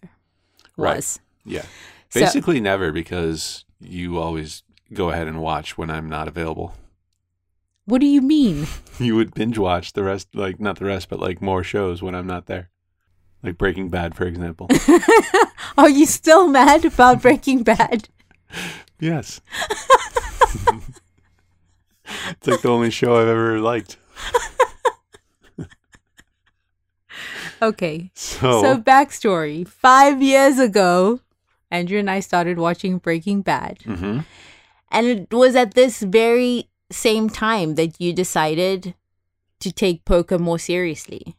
Right. 0.77 0.97
was. 0.97 1.21
Yeah. 1.45 1.65
So- 2.11 2.21
Basically, 2.21 2.61
never 2.61 2.93
because 2.93 3.65
you 3.81 4.19
always 4.19 4.63
go 4.93 5.11
ahead 5.11 5.27
and 5.29 5.41
watch 5.41 5.77
when 5.79 5.91
I'm 5.91 6.09
not 6.09 6.29
available. 6.29 6.75
What 7.87 8.01
do 8.01 8.07
you 8.07 8.21
mean? 8.23 8.67
You 9.01 9.17
would 9.17 9.35
binge 9.35 9.59
watch 9.59 9.93
the 9.93 10.05
rest, 10.05 10.29
like 10.35 10.61
not 10.61 10.79
the 10.79 10.85
rest, 10.85 11.09
but 11.09 11.19
like 11.19 11.43
more 11.43 11.65
shows 11.65 12.01
when 12.03 12.15
I'm 12.15 12.27
not 12.29 12.47
there. 12.47 12.71
Like 13.45 13.59
Breaking 13.59 13.91
Bad, 13.91 14.15
for 14.17 14.25
example. 14.25 14.69
Are 15.79 15.91
you 15.91 16.07
still 16.07 16.49
mad 16.49 16.85
about 16.87 17.21
Breaking 17.23 17.63
Bad? 17.63 18.09
yes. 18.99 19.41
it's 22.31 22.47
like 22.47 22.63
the 22.63 22.69
only 22.71 22.91
show 22.91 23.17
I've 23.17 23.29
ever 23.29 23.61
liked. 23.61 23.99
Okay. 27.63 28.11
So, 28.15 28.61
So, 28.63 28.77
backstory 28.79 29.67
five 29.67 30.21
years 30.21 30.59
ago, 30.59 31.21
Andrew 31.71 31.99
and 31.99 32.11
I 32.11 32.21
started 32.21 32.59
watching 32.59 32.99
Breaking 32.99 33.41
Bad. 33.43 33.83
hmm 33.83 34.21
And 34.91 35.07
it 35.07 35.33
was 35.33 35.55
at 35.57 35.75
this 35.75 36.03
very 36.03 36.69
same 36.91 37.29
time 37.31 37.77
that 37.77 38.01
you 38.01 38.13
decided 38.13 38.95
to 39.61 39.73
take 39.73 40.05
poker 40.05 40.39
more 40.39 40.59
seriously. 40.59 41.37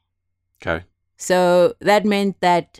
okay. 0.62 0.86
So 1.17 1.75
that 1.80 2.06
meant 2.06 2.39
that. 2.41 2.80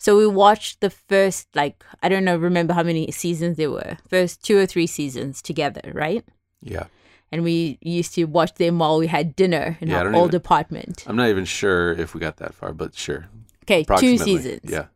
So 0.00 0.16
we 0.16 0.26
watched 0.28 0.80
the 0.80 0.90
first, 0.90 1.48
like, 1.56 1.82
I 2.02 2.08
don't 2.08 2.24
know, 2.24 2.36
remember 2.36 2.72
how 2.72 2.84
many 2.84 3.10
seasons 3.10 3.56
there 3.56 3.70
were. 3.70 3.96
First 4.08 4.44
two 4.44 4.56
or 4.56 4.64
three 4.66 4.86
seasons 4.86 5.42
together, 5.42 5.90
right? 5.92 6.24
Yeah. 6.62 6.84
And 7.32 7.42
we 7.42 7.78
used 7.82 8.14
to 8.14 8.24
watch 8.24 8.54
them 8.54 8.78
while 8.78 8.98
we 8.98 9.08
had 9.08 9.34
dinner 9.34 9.76
in 9.80 9.88
Yeah, 9.88 10.02
our 10.02 10.14
old 10.14 10.30
even- 10.30 10.36
apartment. 10.36 11.04
I'm 11.06 11.16
not 11.16 11.28
even 11.28 11.44
sure 11.44 11.92
if 11.92 12.14
we 12.14 12.20
got 12.20 12.36
that 12.36 12.54
far, 12.54 12.72
but 12.72 12.94
sure. 12.94 13.28
Okay, 13.64 13.84
two 13.98 14.16
seasons. 14.18 14.60
Yeah. 14.64 14.86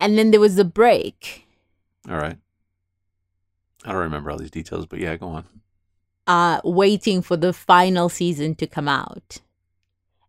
And 0.00 0.18
then 0.18 0.32
there 0.32 0.40
was 0.40 0.56
the 0.56 0.64
break. 0.64 1.46
All 2.08 2.16
right. 2.16 2.36
I 3.84 3.92
don't 3.92 4.00
remember 4.02 4.30
all 4.30 4.38
these 4.38 4.50
details, 4.50 4.86
but 4.86 4.98
yeah, 4.98 5.16
go 5.16 5.28
on. 5.28 5.44
uh, 6.26 6.60
waiting 6.64 7.22
for 7.22 7.36
the 7.36 7.52
final 7.52 8.08
season 8.08 8.54
to 8.56 8.66
come 8.66 8.88
out. 8.88 9.38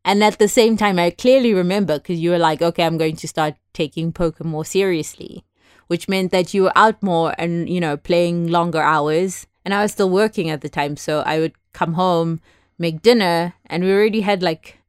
And 0.04 0.24
at 0.24 0.40
the 0.40 0.48
same 0.48 0.78
time, 0.78 0.98
I 0.98 1.12
clearly 1.12 1.54
remember 1.54 1.98
because 2.00 2.20
you 2.20 2.32
were 2.32 2.40
like, 2.40 2.62
okay, 2.62 2.84
I'm 2.84 2.98
going 2.98 3.16
to 3.18 3.28
start 3.28 3.56
taking 3.74 4.12
poker 4.12 4.44
more 4.44 4.66
seriously, 4.66 5.44
which 5.88 6.10
meant 6.10 6.32
that 6.32 6.54
you 6.54 6.64
were 6.64 6.78
out 6.78 7.02
more 7.04 7.36
and, 7.38 7.70
you 7.70 7.80
know, 7.80 7.98
playing 7.98 8.48
longer 8.48 8.82
hours. 8.82 9.46
And 9.64 9.74
I 9.76 9.84
was 9.84 9.92
still 9.92 10.10
working 10.10 10.50
at 10.50 10.62
the 10.62 10.70
time. 10.70 10.98
So 10.98 11.20
I 11.20 11.40
would 11.40 11.54
come 11.74 11.94
home, 11.94 12.42
make 12.80 13.04
dinner, 13.04 13.54
and 13.68 13.84
we 13.84 13.92
already 13.94 14.22
had 14.22 14.42
like, 14.42 14.80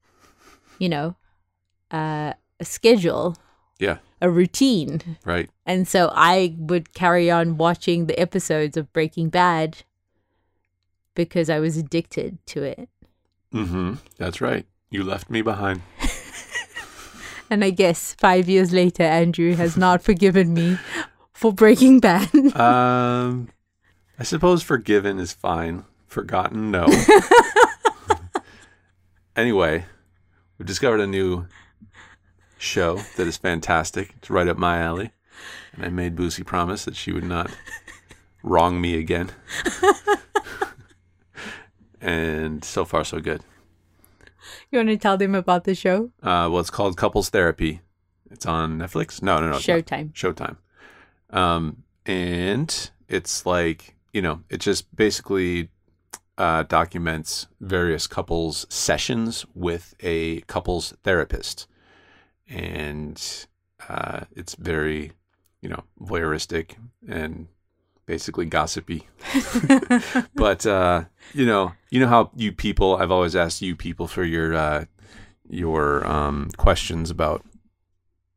you 0.79 0.89
know, 0.89 1.17
uh, 1.91 2.33
a 2.59 2.65
schedule, 2.65 3.37
Yeah. 3.79 3.99
a 4.23 4.31
routine. 4.31 5.19
Right. 5.27 5.51
And 5.67 5.87
so 5.87 6.11
I 6.15 6.57
would 6.59 6.95
carry 6.95 7.31
on 7.31 7.59
watching 7.59 8.07
the 8.07 8.19
episodes 8.19 8.79
of 8.79 8.91
Breaking 8.95 9.29
Bad 9.29 9.85
because 11.15 11.51
I 11.51 11.59
was 11.59 11.77
addicted 11.77 12.39
to 12.47 12.63
it. 12.63 12.89
Mm-hmm. 13.53 13.95
That's 14.17 14.41
right. 14.41 14.65
You 14.93 15.03
left 15.03 15.29
me 15.29 15.43
behind. 15.43 15.83
And 17.51 17.63
I 17.63 17.69
guess 17.69 18.15
five 18.15 18.49
years 18.49 18.73
later, 18.73 19.03
Andrew 19.03 19.55
has 19.57 19.77
not 19.77 20.03
forgiven 20.03 20.55
me 20.55 20.79
for 21.35 21.53
Breaking 21.53 22.01
Bad. 22.01 22.31
Um, 22.57 23.51
I 24.19 24.23
suppose 24.23 24.63
forgiven 24.63 25.19
is 25.19 25.35
fine. 25.35 25.85
Forgotten, 26.07 26.71
no. 26.71 26.87
anyway, 29.37 29.85
we've 30.57 30.67
discovered 30.67 31.01
a 31.01 31.07
new 31.07 31.47
show 32.57 32.97
that 33.19 33.27
is 33.27 33.37
fantastic. 33.37 34.15
It's 34.17 34.31
right 34.31 34.49
up 34.49 34.57
my 34.57 34.79
alley. 34.79 35.11
And 35.75 35.85
I 35.85 35.91
made 35.91 36.17
Boosie 36.17 36.47
promise 36.47 36.87
that 36.87 36.97
she 36.97 37.13
would 37.13 37.23
not 37.23 37.51
wrong 38.43 38.81
me 38.81 38.97
again. 38.99 39.31
and 42.01 42.65
so 42.65 42.87
far, 42.87 43.05
so 43.05 43.21
good. 43.21 43.43
You 44.73 44.79
want 44.79 44.89
to 44.89 44.97
tell 44.97 45.17
them 45.17 45.35
about 45.35 45.65
the 45.65 45.75
show? 45.75 46.11
Uh, 46.23 46.49
well, 46.51 46.59
it's 46.59 46.71
called 46.71 46.97
Couples 46.97 47.29
Therapy. 47.31 47.81
It's 48.31 48.47
on 48.47 48.79
Netflix. 48.79 49.23
No, 49.23 49.39
no, 49.39 49.51
no. 49.51 49.57
Showtime. 49.57 50.13
Showtime. 50.13 50.57
Um, 51.31 51.85
and 52.07 52.91
it's 53.09 53.47
like, 53.47 53.95
you 54.13 54.23
know, 54.23 54.41
it 54.49 54.61
just 54.61 54.95
basically 54.97 55.69
uh, 56.39 56.63
documents 56.65 57.47
various 57.61 58.07
couples' 58.07 58.67
sessions 58.69 59.45
with 59.55 59.95
a 60.01 60.41
couples 60.43 60.95
therapist. 61.03 61.67
And 62.49 63.23
uh, 63.89 64.21
it's 64.35 64.55
very, 64.55 65.13
you 65.61 65.69
know, 65.69 65.85
voyeuristic 66.01 66.77
and 67.07 67.49
basically 68.07 68.47
gossipy. 68.47 69.09
but 70.35 70.67
uh, 70.67 71.05
you 71.33 71.47
know, 71.47 71.73
you 71.91 72.01
know 72.01 72.09
how 72.09 72.31
you 72.37 72.53
people 72.53 72.97
I've 72.97 73.11
always 73.11 73.37
asked 73.37 73.63
you 73.63 73.77
people 73.77 74.07
for 74.07 74.25
your 74.25 74.55
uh, 74.55 74.85
your 75.49 76.07
um, 76.07 76.51
questions 76.57 77.11
about 77.11 77.45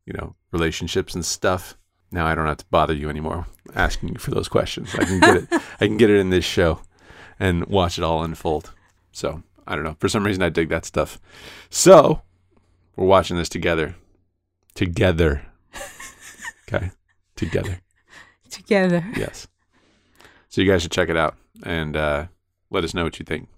you 0.05 0.13
know 0.13 0.35
relationships 0.51 1.15
and 1.15 1.25
stuff. 1.25 1.77
Now 2.11 2.25
I 2.25 2.35
don't 2.35 2.47
have 2.47 2.57
to 2.57 2.65
bother 2.69 2.93
you 2.93 3.09
anymore 3.09 3.47
asking 3.73 4.09
you 4.09 4.19
for 4.19 4.31
those 4.31 4.47
questions. 4.47 4.93
I 4.95 5.05
can 5.05 5.19
get 5.19 5.35
it. 5.35 5.47
I 5.79 5.87
can 5.87 5.97
get 5.97 6.09
it 6.09 6.19
in 6.19 6.29
this 6.29 6.45
show 6.45 6.81
and 7.39 7.65
watch 7.65 7.97
it 7.97 8.03
all 8.03 8.23
unfold. 8.23 8.73
So 9.11 9.43
I 9.67 9.75
don't 9.75 9.83
know. 9.83 9.97
For 9.99 10.07
some 10.09 10.25
reason, 10.25 10.43
I 10.43 10.49
dig 10.49 10.69
that 10.69 10.85
stuff. 10.85 11.19
So 11.69 12.21
we're 12.95 13.05
watching 13.05 13.37
this 13.37 13.49
together. 13.49 13.95
Together. 14.73 15.41
Okay. 16.67 16.89
Together. 17.35 17.79
Together. 18.49 19.05
Yes. 19.15 19.47
So 20.55 20.61
you 20.61 20.71
guys 20.71 20.83
should 20.83 20.91
check 20.93 21.09
it 21.09 21.17
out 21.17 21.35
and 21.63 21.97
uh, 21.97 22.27
let 22.69 22.85
us 22.85 22.93
know 22.93 23.03
what 23.03 23.19
you 23.19 23.25
think. 23.25 23.49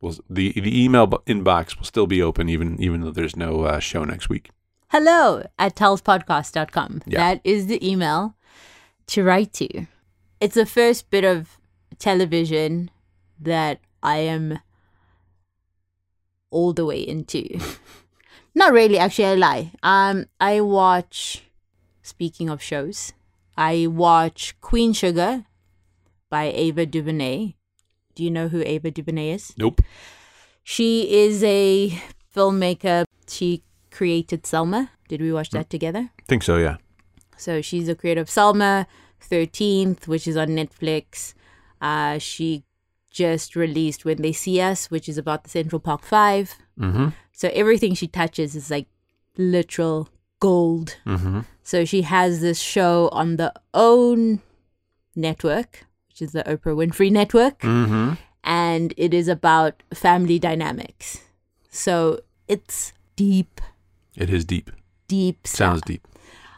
We'll, 0.00 0.14
the 0.30 0.52
the 0.52 0.84
email 0.84 1.08
inbox 1.26 1.76
will 1.76 1.84
still 1.84 2.06
be 2.06 2.22
open 2.22 2.48
even 2.48 2.80
even 2.80 3.00
though 3.00 3.10
there's 3.10 3.34
no 3.34 3.64
uh, 3.64 3.80
show 3.80 4.04
next 4.04 4.28
week. 4.28 4.50
Hello 4.86 5.42
at 5.58 5.74
tellspodcast.com. 5.74 7.02
Yeah. 7.06 7.18
That 7.18 7.40
is 7.42 7.66
the 7.66 7.84
email 7.84 8.36
to 9.08 9.24
write 9.24 9.52
to. 9.54 9.88
It's 10.40 10.54
the 10.54 10.64
first 10.64 11.10
bit 11.10 11.24
of 11.24 11.58
television 11.98 12.92
that 13.40 13.80
I 14.00 14.18
am 14.18 14.60
all 16.50 16.72
the 16.72 16.86
way 16.86 17.00
into. 17.00 17.58
Not 18.54 18.72
really, 18.72 18.96
actually, 18.96 19.26
I 19.26 19.34
lie. 19.34 19.72
Um, 19.82 20.26
I 20.38 20.60
watch. 20.60 21.42
Speaking 22.04 22.48
of 22.48 22.62
shows, 22.62 23.12
I 23.56 23.88
watch 23.88 24.54
Queen 24.60 24.92
Sugar 24.92 25.46
by 26.34 26.50
Ava 26.66 26.84
DuVernay. 26.84 27.54
Do 28.16 28.24
you 28.24 28.30
know 28.36 28.48
who 28.48 28.60
Ava 28.66 28.90
DuVernay 28.90 29.30
is? 29.30 29.52
Nope. 29.56 29.82
She 30.64 30.88
is 31.24 31.44
a 31.44 31.96
filmmaker. 32.34 33.04
She 33.28 33.62
created 33.92 34.44
Selma. 34.44 34.90
Did 35.06 35.20
we 35.20 35.32
watch 35.32 35.50
that 35.50 35.70
together? 35.70 36.10
I 36.18 36.22
think 36.26 36.42
so, 36.42 36.56
yeah. 36.56 36.78
So 37.36 37.62
she's 37.62 37.88
a 37.88 37.94
creator 37.94 38.20
of 38.20 38.28
Selma, 38.28 38.88
13th, 39.30 40.08
which 40.08 40.26
is 40.26 40.36
on 40.36 40.48
Netflix. 40.48 41.34
Uh, 41.80 42.18
she 42.18 42.64
just 43.12 43.54
released 43.54 44.04
When 44.04 44.20
They 44.20 44.32
See 44.32 44.60
Us, 44.60 44.90
which 44.90 45.08
is 45.08 45.16
about 45.16 45.44
the 45.44 45.50
Central 45.50 45.78
Park 45.78 46.02
Five. 46.02 46.56
Mm-hmm. 46.80 47.08
So 47.30 47.48
everything 47.52 47.94
she 47.94 48.08
touches 48.08 48.56
is 48.56 48.72
like 48.72 48.88
literal 49.38 50.08
gold. 50.40 50.96
Mm-hmm. 51.06 51.40
So 51.62 51.84
she 51.84 52.02
has 52.02 52.40
this 52.40 52.58
show 52.58 53.08
on 53.12 53.36
the 53.36 53.52
OWN 53.72 54.40
network, 55.14 55.86
which 56.14 56.22
is 56.22 56.32
the 56.32 56.44
Oprah 56.44 56.76
Winfrey 56.76 57.10
Network, 57.10 57.58
Mm-hmm. 57.60 58.14
and 58.44 58.94
it 58.96 59.12
is 59.12 59.26
about 59.26 59.82
family 59.92 60.38
dynamics. 60.38 61.18
So 61.70 62.20
it's 62.46 62.92
deep, 63.16 63.60
It 64.16 64.30
is 64.30 64.44
deep. 64.44 64.70
deep 65.08 65.44
Sounds 65.46 65.82
deep. 65.82 66.06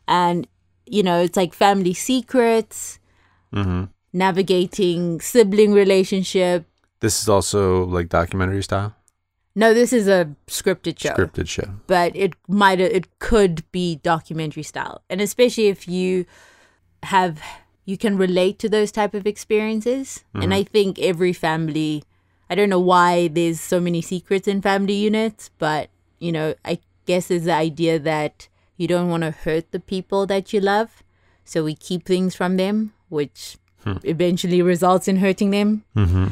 And, 0.07 0.47
you 0.85 1.03
know, 1.03 1.21
it's 1.23 1.37
like 1.39 1.55
family 1.55 1.95
secrets, 1.95 2.99
Mm-hmm. 3.55 3.85
navigating 4.13 5.21
sibling 5.23 5.73
relationship. 5.73 6.67
This 7.01 7.23
is 7.23 7.29
also 7.29 7.87
like 7.87 8.11
documentary 8.11 8.63
style, 8.63 8.95
No, 9.55 9.73
this 9.73 9.91
is 9.95 10.07
a 10.07 10.29
scripted 10.49 10.99
show. 10.99 11.15
scripted 11.15 11.49
show. 11.49 11.71
but 11.87 12.15
it 12.15 12.35
might 12.47 12.79
it 12.81 13.07
could 13.21 13.65
be 13.73 13.97
documentary 14.03 14.63
style 14.65 15.01
and 15.09 15.23
especially 15.23 15.69
if 15.69 15.89
you 15.89 16.27
have 17.05 17.41
you 17.87 17.97
can 17.97 18.19
relate 18.19 18.59
to 18.59 18.69
those 18.69 18.91
type 18.93 19.15
of 19.15 19.27
experiences 19.27 20.25
and 20.35 20.53
i 20.53 20.63
think 20.63 20.99
every 20.99 21.33
family 21.33 22.03
i 22.51 22.55
don't 22.55 22.69
know 22.69 22.81
why 22.81 23.29
there's 23.29 23.61
so 23.61 23.81
many 23.81 24.03
secrets 24.03 24.47
in 24.49 24.61
family 24.61 24.95
units 24.95 25.51
but 25.59 25.89
you 26.19 26.31
know 26.33 26.55
i 26.65 26.79
guess 27.07 27.29
there's 27.29 27.45
the 27.45 27.53
idea 27.55 27.99
that 27.99 28.49
you 28.77 28.87
don't 28.89 29.09
want 29.09 29.23
to 29.23 29.31
hurt 29.31 29.71
the 29.71 29.81
people 29.81 30.27
that 30.27 30.53
you 30.53 30.61
love 30.61 31.03
so 31.45 31.63
we 31.65 31.75
keep 31.75 32.05
things 32.05 32.35
from 32.35 32.57
them 32.57 32.93
which 33.09 33.57
eventually 34.03 34.61
results 34.63 35.07
in 35.07 35.17
hurting 35.19 35.51
them 35.53 35.85
Mm-hmm. 35.95 36.27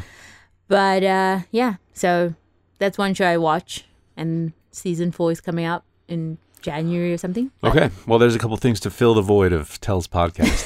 but 0.69 1.05
uh 1.05 1.41
yeah 1.53 1.75
so 1.93 2.35
that's 2.81 2.99
one 2.99 3.15
show 3.15 3.27
i 3.27 3.37
watch 3.37 3.85
and 4.17 4.53
season 4.73 5.13
four 5.13 5.31
is 5.31 5.41
coming 5.41 5.65
out 5.65 5.85
in 6.09 6.39
january 6.63 7.13
or 7.13 7.19
something 7.19 7.51
Okay. 7.63 7.91
Well, 8.09 8.19
there's 8.19 8.35
a 8.35 8.39
couple 8.41 8.57
things 8.57 8.81
to 8.81 8.91
fill 8.91 9.15
the 9.15 9.23
void 9.23 9.53
of 9.53 9.81
Tell's 9.81 10.09
podcast. 10.09 10.65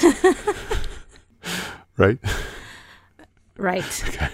right? 1.99 2.19
right 3.59 4.05
Okay. 4.09 4.29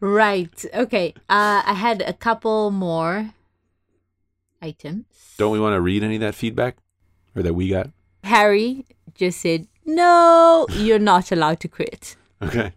right 0.00 0.64
okay 0.72 1.14
uh 1.28 1.62
i 1.66 1.74
had 1.74 2.00
a 2.02 2.12
couple 2.12 2.70
more 2.70 3.34
items 4.62 5.04
Don't 5.36 5.52
we 5.52 5.60
want 5.60 5.74
to 5.74 5.80
read 5.80 6.02
any 6.02 6.14
of 6.16 6.20
that 6.20 6.34
feedback 6.34 6.76
or 7.34 7.42
that 7.42 7.54
we 7.54 7.68
got? 7.68 7.90
harry 8.24 8.84
just 9.14 9.40
said 9.40 9.66
no 9.84 10.66
you're 10.70 10.98
not 10.98 11.32
allowed 11.32 11.60
to 11.60 11.68
quit 11.68 12.16
Okay. 12.42 12.72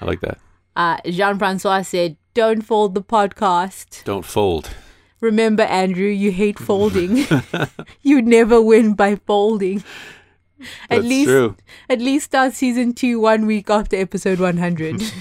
I 0.00 0.04
like 0.06 0.20
that. 0.20 0.38
uh 0.76 0.98
jean-francois 1.04 1.82
said 1.82 2.16
don't 2.34 2.62
fold 2.62 2.94
the 2.94 3.02
podcast 3.02 4.04
Don't 4.04 4.24
fold. 4.24 4.70
remember 5.20 5.64
andrew 5.64 6.08
you 6.08 6.30
hate 6.32 6.58
folding 6.58 7.26
you 8.02 8.22
never 8.22 8.60
win 8.62 8.94
by 8.94 9.16
folding 9.16 9.82
at 10.90 11.04
least 11.04 11.28
true. 11.28 11.56
At 11.88 12.00
least 12.00 12.26
start 12.26 12.52
season 12.54 12.92
two 12.94 13.20
one 13.20 13.46
week 13.46 13.70
after 13.70 13.96
episode 13.96 14.40
100. 14.40 15.02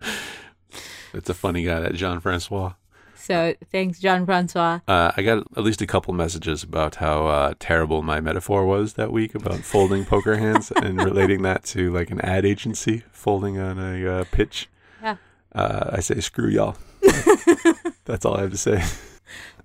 That's 1.12 1.30
a 1.30 1.34
funny 1.34 1.64
guy, 1.64 1.80
that 1.80 1.94
Jean 1.94 2.20
Francois. 2.20 2.72
so 3.14 3.54
thanks, 3.70 4.00
Jean 4.00 4.26
Francois. 4.26 4.80
Uh, 4.88 5.12
I 5.16 5.22
got 5.22 5.46
at 5.56 5.62
least 5.62 5.80
a 5.80 5.86
couple 5.86 6.12
messages 6.12 6.62
about 6.62 6.96
how 6.96 7.26
uh, 7.26 7.54
terrible 7.58 8.02
my 8.02 8.20
metaphor 8.20 8.66
was 8.66 8.94
that 8.94 9.12
week 9.12 9.34
about 9.34 9.60
folding 9.60 10.04
poker 10.04 10.36
hands 10.36 10.72
and 10.76 11.02
relating 11.02 11.42
that 11.42 11.64
to 11.66 11.92
like 11.92 12.10
an 12.10 12.20
ad 12.20 12.44
agency 12.44 13.04
folding 13.12 13.58
on 13.58 13.78
a 13.78 14.06
uh, 14.06 14.24
pitch. 14.32 14.68
Yeah. 15.00 15.16
Uh, 15.54 15.90
I 15.92 16.00
say 16.00 16.20
screw 16.20 16.48
y'all. 16.48 16.76
That's 18.04 18.24
all 18.24 18.36
I 18.36 18.42
have 18.42 18.50
to 18.50 18.56
say. 18.58 18.82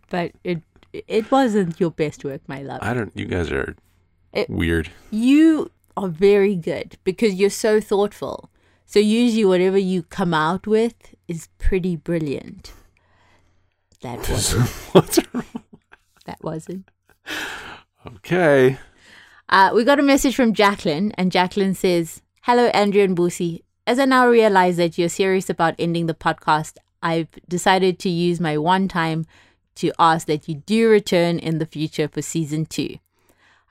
But 0.10 0.32
it 0.44 0.62
it 0.94 1.30
wasn't 1.32 1.80
your 1.80 1.92
best 1.92 2.24
work, 2.24 2.42
my 2.48 2.62
love. 2.62 2.80
I 2.82 2.94
don't. 2.94 3.12
You 3.16 3.26
guys 3.26 3.52
are 3.52 3.76
It- 4.34 4.50
weird. 4.50 4.90
you 5.12 5.72
are 5.98 6.08
very 6.08 6.56
good 6.56 6.98
because 7.04 7.34
you're 7.36 7.50
so 7.50 7.82
thoughtful. 7.82 8.50
So 8.86 9.00
usually 9.00 9.46
whatever 9.46 9.78
you 9.78 10.04
come 10.04 10.34
out 10.34 10.66
with 10.66 10.96
is 11.28 11.48
pretty 11.58 11.96
brilliant. 11.96 12.72
That 14.02 14.20
wasn't. 14.94 15.46
That 16.26 16.44
wasn't. 16.44 16.90
Okay. 18.06 18.78
Uh, 19.50 19.72
we 19.74 19.84
got 19.84 20.00
a 20.00 20.04
message 20.04 20.36
from 20.36 20.54
Jacqueline, 20.54 21.12
and 21.18 21.32
Jacqueline 21.32 21.74
says, 21.74 22.22
Hello, 22.44 22.68
Andrew 22.68 23.02
and 23.02 23.18
Boosie. 23.18 23.64
As 23.88 23.98
I 23.98 24.06
now 24.06 24.28
realize 24.28 24.78
that 24.78 24.98
you're 25.00 25.10
serious 25.10 25.50
about 25.50 25.74
ending 25.80 26.06
the 26.06 26.14
podcast, 26.14 26.78
I've 27.02 27.30
decided 27.48 27.98
to 28.00 28.10
use 28.10 28.40
my 28.40 28.58
one 28.60 28.88
time 28.88 29.26
to 29.76 29.92
ask 29.98 30.28
that 30.28 30.48
you 30.48 30.56
do 30.56 30.88
return 30.90 31.40
in 31.40 31.58
the 31.58 31.66
future 31.66 32.08
for 32.08 32.22
season 32.22 32.68
two. 32.68 32.98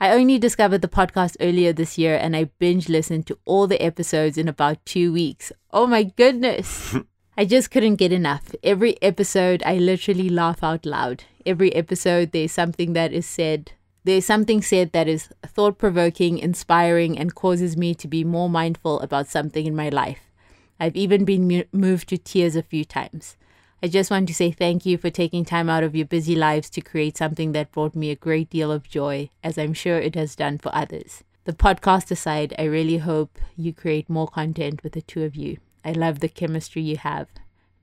I 0.01 0.13
only 0.13 0.39
discovered 0.39 0.81
the 0.81 0.89
podcast 0.89 1.37
earlier 1.41 1.73
this 1.73 1.99
year 1.99 2.17
and 2.17 2.37
I 2.37 2.45
binge 2.61 2.89
listened 2.89 3.27
to 3.27 3.39
all 3.45 3.67
the 3.67 3.83
episodes 3.83 4.39
in 4.39 4.47
about 4.47 4.85
two 4.87 5.13
weeks. 5.13 5.51
Oh 5.73 5.89
my 5.89 6.05
goodness! 6.05 6.95
I 7.37 7.45
just 7.45 7.73
couldn't 7.73 7.97
get 7.97 8.13
enough. 8.13 8.55
Every 8.63 9.01
episode, 9.03 9.61
I 9.67 9.79
literally 9.79 10.29
laugh 10.29 10.63
out 10.63 10.87
loud. 10.87 11.25
Every 11.45 11.75
episode, 11.75 12.31
there's 12.31 12.53
something 12.53 12.93
that 12.93 13.13
is 13.13 13.27
said. 13.27 13.73
There's 14.05 14.25
something 14.25 14.63
said 14.63 14.93
that 14.93 15.09
is 15.09 15.31
thought 15.45 15.79
provoking, 15.79 16.39
inspiring, 16.39 17.19
and 17.19 17.35
causes 17.35 17.77
me 17.77 17.93
to 17.97 18.07
be 18.07 18.23
more 18.23 18.49
mindful 18.49 19.01
about 19.01 19.27
something 19.27 19.67
in 19.67 19.75
my 19.75 19.89
life. 19.89 20.31
I've 20.79 20.97
even 20.97 21.25
been 21.25 21.49
mu- 21.49 21.65
moved 21.73 22.09
to 22.11 22.19
tears 22.19 22.55
a 22.55 22.63
few 22.63 22.85
times. 22.85 23.37
I 23.81 23.87
just 23.87 24.11
want 24.11 24.27
to 24.27 24.35
say 24.35 24.51
thank 24.51 24.85
you 24.85 24.99
for 24.99 25.09
taking 25.09 25.45
time 25.45 25.71
out 25.71 25.85
of 25.85 25.95
your 25.95 26.07
busy 26.07 26.35
lives 26.35 26.69
to 26.71 26.81
create 26.81 27.17
something 27.17 27.53
that 27.53 27.71
brought 27.71 27.95
me 27.95 28.11
a 28.11 28.17
great 28.17 28.51
deal 28.51 28.73
of 28.73 28.88
joy, 28.88 29.31
as 29.45 29.57
I'm 29.57 29.73
sure 29.73 29.99
it 29.99 30.17
has 30.17 30.35
done 30.35 30.59
for 30.59 30.75
others. 30.75 31.23
The 31.45 31.53
podcast 31.53 32.11
aside, 32.11 32.55
I 32.59 32.64
really 32.64 32.99
hope 32.99 33.38
you 33.57 33.73
create 33.73 34.11
more 34.11 34.27
content 34.27 34.83
with 34.83 34.95
the 34.95 35.01
two 35.01 35.23
of 35.23 35.37
you. 35.37 35.59
I 35.85 35.93
love 35.93 36.19
the 36.19 36.29
chemistry 36.29 36.83
you 36.83 36.97
have. 36.97 37.29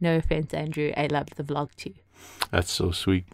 No 0.02 0.18
offense, 0.18 0.54
Andrew. 0.54 0.92
I 0.98 1.08
love 1.08 1.28
the 1.38 1.44
vlog 1.44 1.74
too. 1.76 1.94
That's 2.52 2.72
so 2.72 2.92
sweet. 2.92 3.26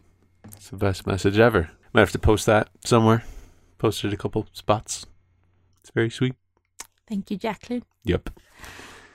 It's 0.45 0.69
the 0.69 0.77
best 0.77 1.07
message 1.07 1.39
ever. 1.39 1.71
Might 1.93 2.01
have 2.01 2.11
to 2.11 2.19
post 2.19 2.45
that 2.45 2.69
somewhere. 2.85 3.23
Posted 3.79 4.13
a 4.13 4.17
couple 4.17 4.45
spots. 4.53 5.07
It's 5.81 5.89
very 5.89 6.11
sweet. 6.11 6.35
Thank 7.09 7.31
you, 7.31 7.37
Jacqueline. 7.37 7.83
Yep. 8.03 8.29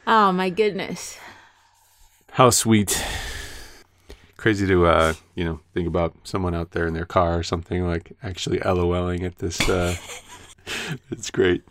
Oh 0.05 0.33
my 0.33 0.51
goodness. 0.51 1.17
How 2.33 2.51
sweet. 2.51 3.03
Crazy 4.47 4.69
to 4.69 4.87
uh, 4.87 5.15
you 5.35 5.45
know, 5.45 5.59
think 5.75 5.89
about 5.89 6.15
someone 6.23 6.55
out 6.55 6.71
there 6.71 6.87
in 6.87 6.95
their 6.95 7.05
car 7.05 7.37
or 7.37 7.43
something 7.43 7.85
like 7.85 8.13
actually 8.23 8.61
LOLing 8.61 9.25
at 9.25 9.39
this 9.39 9.59
uh 9.69 9.97
it's 11.11 11.33
great. 11.33 11.65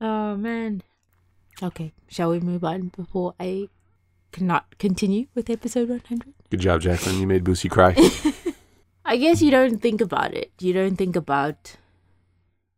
Oh 0.00 0.36
man. 0.36 0.84
Okay, 1.60 1.92
shall 2.06 2.30
we 2.30 2.38
move 2.38 2.62
on 2.62 2.92
before 2.96 3.34
I 3.40 3.68
cannot 4.30 4.78
continue 4.78 5.26
with 5.34 5.50
episode 5.50 5.88
100? 5.88 6.34
Good 6.50 6.60
job, 6.60 6.82
Jacqueline. 6.82 7.18
You 7.18 7.26
made 7.26 7.42
Boosie 7.42 7.68
cry. 7.68 7.96
I 9.04 9.16
guess 9.16 9.42
you 9.42 9.50
don't 9.50 9.82
think 9.82 10.00
about 10.00 10.34
it. 10.34 10.52
You 10.60 10.72
don't 10.72 10.94
think 10.94 11.16
about 11.16 11.78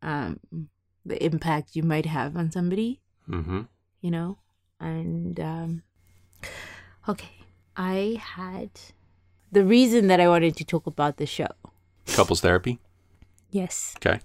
um 0.00 0.40
the 1.04 1.22
impact 1.22 1.76
you 1.76 1.82
might 1.82 2.06
have 2.06 2.38
on 2.38 2.50
somebody, 2.50 3.02
mm-hmm. 3.28 3.68
you 4.00 4.10
know? 4.10 4.38
And 4.80 5.38
um 5.38 5.82
okay, 7.06 7.39
I 7.76 8.20
had 8.20 8.70
the 9.52 9.64
reason 9.64 10.06
that 10.08 10.20
I 10.20 10.28
wanted 10.28 10.56
to 10.56 10.64
talk 10.64 10.86
about 10.86 11.16
the 11.16 11.26
show. 11.26 11.48
Couples 12.06 12.40
therapy. 12.40 12.78
Yes. 13.50 13.94
Okay. 13.96 14.20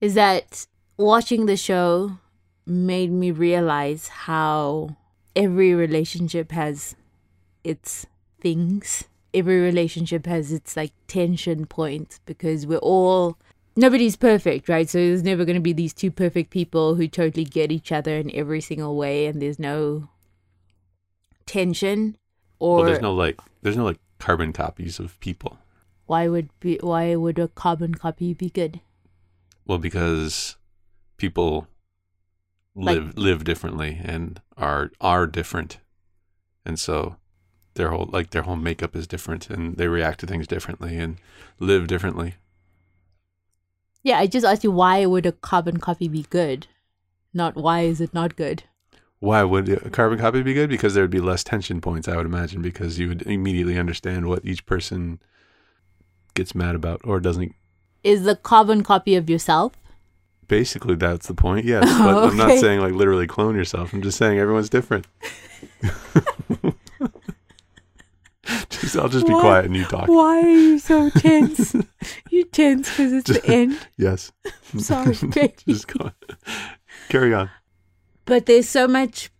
is 0.00 0.14
that 0.14 0.66
watching 0.96 1.46
the 1.46 1.56
show 1.56 2.18
made 2.66 3.10
me 3.10 3.30
realize 3.30 4.08
how 4.08 4.96
every 5.34 5.74
relationship 5.74 6.52
has 6.52 6.94
its 7.64 8.06
things. 8.40 9.04
Every 9.32 9.60
relationship 9.60 10.26
has 10.26 10.52
its 10.52 10.76
like 10.76 10.92
tension 11.06 11.66
points 11.66 12.20
because 12.26 12.66
we're 12.66 12.78
all 12.78 13.38
nobody's 13.76 14.16
perfect, 14.16 14.68
right? 14.68 14.88
So 14.90 14.98
there's 14.98 15.22
never 15.22 15.44
going 15.44 15.54
to 15.56 15.60
be 15.62 15.72
these 15.72 15.94
two 15.94 16.10
perfect 16.10 16.50
people 16.50 16.96
who 16.96 17.06
totally 17.08 17.44
get 17.44 17.70
each 17.72 17.92
other 17.92 18.16
in 18.16 18.30
every 18.34 18.60
single 18.60 18.96
way 18.96 19.26
and 19.26 19.40
there's 19.40 19.58
no 19.58 20.08
tension 21.46 22.16
or 22.60 22.76
well, 22.76 22.84
there's 22.86 23.00
no 23.02 23.12
like 23.12 23.40
there's 23.62 23.76
no 23.76 23.84
like 23.84 23.98
carbon 24.20 24.52
copies 24.52 24.98
of 25.00 25.18
people. 25.20 25.58
why 26.06 26.28
would 26.28 26.48
be 26.60 26.78
why 26.82 27.16
would 27.16 27.38
a 27.38 27.48
carbon 27.48 27.94
copy 27.94 28.32
be 28.34 28.50
good? 28.50 28.80
Well, 29.66 29.78
because 29.78 30.56
people 31.16 31.66
Like- 32.74 32.94
live 32.96 33.18
live 33.18 33.44
differently 33.44 33.98
and 34.02 34.40
are 34.56 34.92
are 35.00 35.26
different. 35.26 35.78
and 36.64 36.78
so 36.78 37.16
their 37.74 37.90
whole 37.90 38.08
like 38.12 38.30
their 38.30 38.42
whole 38.42 38.56
makeup 38.56 38.94
is 38.96 39.06
different, 39.06 39.48
and 39.48 39.76
they 39.76 39.88
react 39.88 40.20
to 40.20 40.26
things 40.26 40.46
differently 40.46 40.98
and 40.98 41.16
live 41.58 41.86
differently. 41.86 42.34
Yeah, 44.02 44.18
I 44.18 44.26
just 44.26 44.44
asked 44.46 44.64
you 44.64 44.70
why 44.70 45.06
would 45.06 45.24
a 45.26 45.32
carbon 45.32 45.78
copy 45.78 46.08
be 46.08 46.22
good, 46.30 46.66
not 47.32 47.54
why 47.54 47.82
is 47.82 48.00
it 48.00 48.12
not 48.12 48.34
good. 48.36 48.64
Why 49.20 49.42
would 49.44 49.68
a 49.68 49.90
carbon 49.90 50.18
copy 50.18 50.42
be 50.42 50.54
good? 50.54 50.70
Because 50.70 50.94
there 50.94 51.04
would 51.04 51.10
be 51.10 51.20
less 51.20 51.44
tension 51.44 51.82
points, 51.82 52.08
I 52.08 52.16
would 52.16 52.24
imagine, 52.24 52.62
because 52.62 52.98
you 52.98 53.08
would 53.08 53.22
immediately 53.22 53.78
understand 53.78 54.26
what 54.26 54.44
each 54.44 54.64
person 54.64 55.20
gets 56.34 56.54
mad 56.54 56.74
about 56.74 57.02
or 57.04 57.20
doesn't. 57.20 57.54
Is 58.02 58.24
the 58.24 58.34
carbon 58.34 58.82
copy 58.82 59.14
of 59.16 59.28
yourself? 59.28 59.74
Basically, 60.48 60.94
that's 60.94 61.26
the 61.26 61.34
point. 61.34 61.66
Yes, 61.66 61.84
but 61.98 62.30
I'm 62.30 62.36
not 62.36 62.58
saying 62.58 62.80
like 62.80 62.94
literally 62.94 63.26
clone 63.26 63.54
yourself. 63.54 63.92
I'm 63.92 64.00
just 64.00 64.16
saying 64.16 64.38
everyone's 64.38 64.70
different. 64.70 65.06
just, 68.70 68.96
I'll 68.96 69.10
just 69.10 69.26
be 69.26 69.34
quiet 69.34 69.66
and 69.66 69.76
you 69.76 69.84
talk. 69.84 70.08
Why 70.08 70.40
are 70.40 70.48
you 70.48 70.78
so 70.78 71.10
tense? 71.18 71.76
you 72.30 72.44
tense 72.44 72.88
because 72.88 73.12
it's 73.12 73.30
the 73.30 73.44
end. 73.44 73.86
Yes. 73.98 74.32
Sorry, 74.78 75.14
baby. 75.28 75.54
just 75.68 75.88
go 75.88 76.06
on. 76.06 76.14
Carry 77.10 77.34
on. 77.34 77.50
But 78.24 78.46
there's 78.46 78.68
so 78.68 78.86
much 78.86 79.30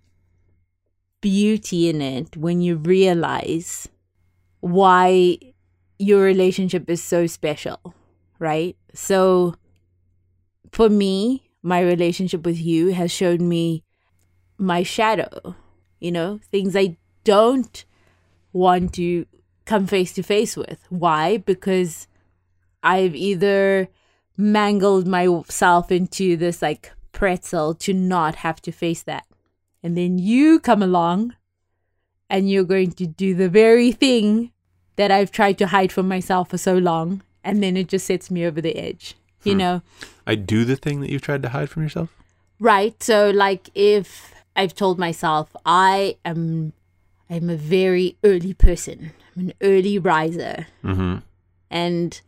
beauty 1.21 1.89
in 1.89 2.01
it 2.01 2.37
when 2.37 2.61
you 2.61 2.77
realize 2.77 3.89
why 4.61 5.39
your 5.99 6.23
relationship 6.23 6.89
is 6.89 7.03
so 7.03 7.27
special, 7.27 7.95
right? 8.39 8.77
So 8.95 9.55
for 10.73 10.89
me, 10.89 11.51
my 11.63 11.81
relationship 11.81 12.45
with 12.45 12.59
you 12.59 12.89
has 12.93 13.11
shown 13.11 13.49
me 13.49 13.85
my 14.57 14.83
shadow, 14.83 15.55
you 15.99 16.11
know, 16.11 16.41
things 16.51 16.75
I 16.75 16.97
don't 17.25 17.85
want 18.53 18.95
to 18.95 19.27
come 19.65 19.87
face 19.87 20.13
to 20.15 20.23
face 20.23 20.57
with. 20.57 20.79
Why? 20.89 21.37
Because 21.37 22.09
I've 22.83 23.15
either 23.15 23.89
mangled 24.37 25.07
myself 25.07 25.93
into 25.93 26.37
this 26.37 26.63
like 26.63 26.93
pretzel 27.13 27.75
to 27.75 27.93
not 27.93 28.37
have 28.37 28.61
to 28.63 28.73
face 28.73 29.03
that. 29.03 29.27
And 29.83 29.97
then 29.97 30.19
you 30.19 30.61
come 30.61 30.83
along 30.83 31.35
and 32.29 32.51
you're 32.51 32.65
going 32.65 32.93
to 32.93 33.07
do 33.07 33.35
the 33.35 33.49
very 33.49 33.93
thing 33.93 34.53
that 34.97 35.11
I've 35.11 35.31
tried 35.33 35.59
to 35.59 35.69
hide 35.69 35.93
from 35.93 36.07
myself 36.09 36.51
for 36.51 36.59
so 36.59 36.77
long. 36.77 37.23
And 37.43 37.63
then 37.63 37.77
it 37.77 37.89
just 37.89 38.07
sets 38.07 38.31
me 38.31 38.45
over 38.45 38.61
the 38.61 38.77
edge, 38.77 39.15
you 39.45 39.53
Hmm. 39.53 39.59
know? 39.59 39.83
I 40.27 40.35
do 40.35 40.65
the 40.65 40.77
thing 40.77 41.01
that 41.01 41.11
you've 41.11 41.23
tried 41.23 41.43
to 41.43 41.49
hide 41.49 41.71
from 41.71 41.83
yourself. 41.83 42.15
Right. 42.59 43.03
So 43.03 43.31
like 43.31 43.71
if 43.75 44.35
I've 44.55 44.75
told 44.75 44.99
myself 44.99 45.57
I 45.65 46.17
am 46.25 46.73
I'm 47.31 47.49
a 47.49 47.57
very 47.57 48.17
early 48.25 48.53
person. 48.53 49.13
I'm 49.35 49.49
an 49.49 49.53
early 49.63 49.99
riser. 49.99 50.67
Mm-hmm. 50.85 51.19
And 51.71 52.21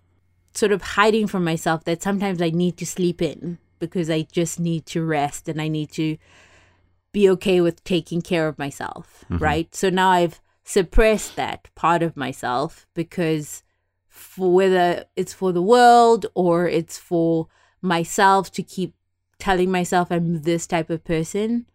sort 0.55 0.71
of 0.73 0.83
hiding 0.83 1.27
from 1.27 1.45
myself 1.45 1.85
that 1.85 2.03
sometimes 2.03 2.41
I 2.41 2.51
need 2.51 2.77
to 2.79 2.87
sleep 2.87 3.21
in 3.21 3.59
because 3.83 4.09
I 4.09 4.23
just 4.23 4.61
need 4.61 4.87
to 4.87 5.05
rest 5.05 5.49
and 5.49 5.61
I 5.61 5.67
need 5.67 5.91
to 5.93 6.17
be 7.11 7.29
okay 7.31 7.61
with 7.61 7.83
taking 7.83 8.23
care 8.23 8.47
of 8.47 8.61
myself, 8.61 9.25
mm-hmm. 9.25 9.43
right? 9.43 9.75
So 9.75 9.91
now 9.91 10.11
I've 10.11 10.41
suppressed 10.63 11.35
that 11.35 11.69
part 11.75 12.01
of 12.01 12.17
myself 12.17 12.87
because 12.95 13.65
for 14.09 14.55
whether 14.55 15.07
it's 15.17 15.33
for 15.33 15.51
the 15.51 15.61
world 15.61 16.27
or 16.35 16.69
it's 16.69 16.97
for 16.97 17.49
myself 17.83 18.53
to 18.53 18.63
keep 18.63 18.95
telling 19.41 19.73
myself 19.73 20.13
I'm 20.13 20.43
this 20.43 20.69
type 20.69 20.89
of 20.89 21.03
person, 21.03 21.67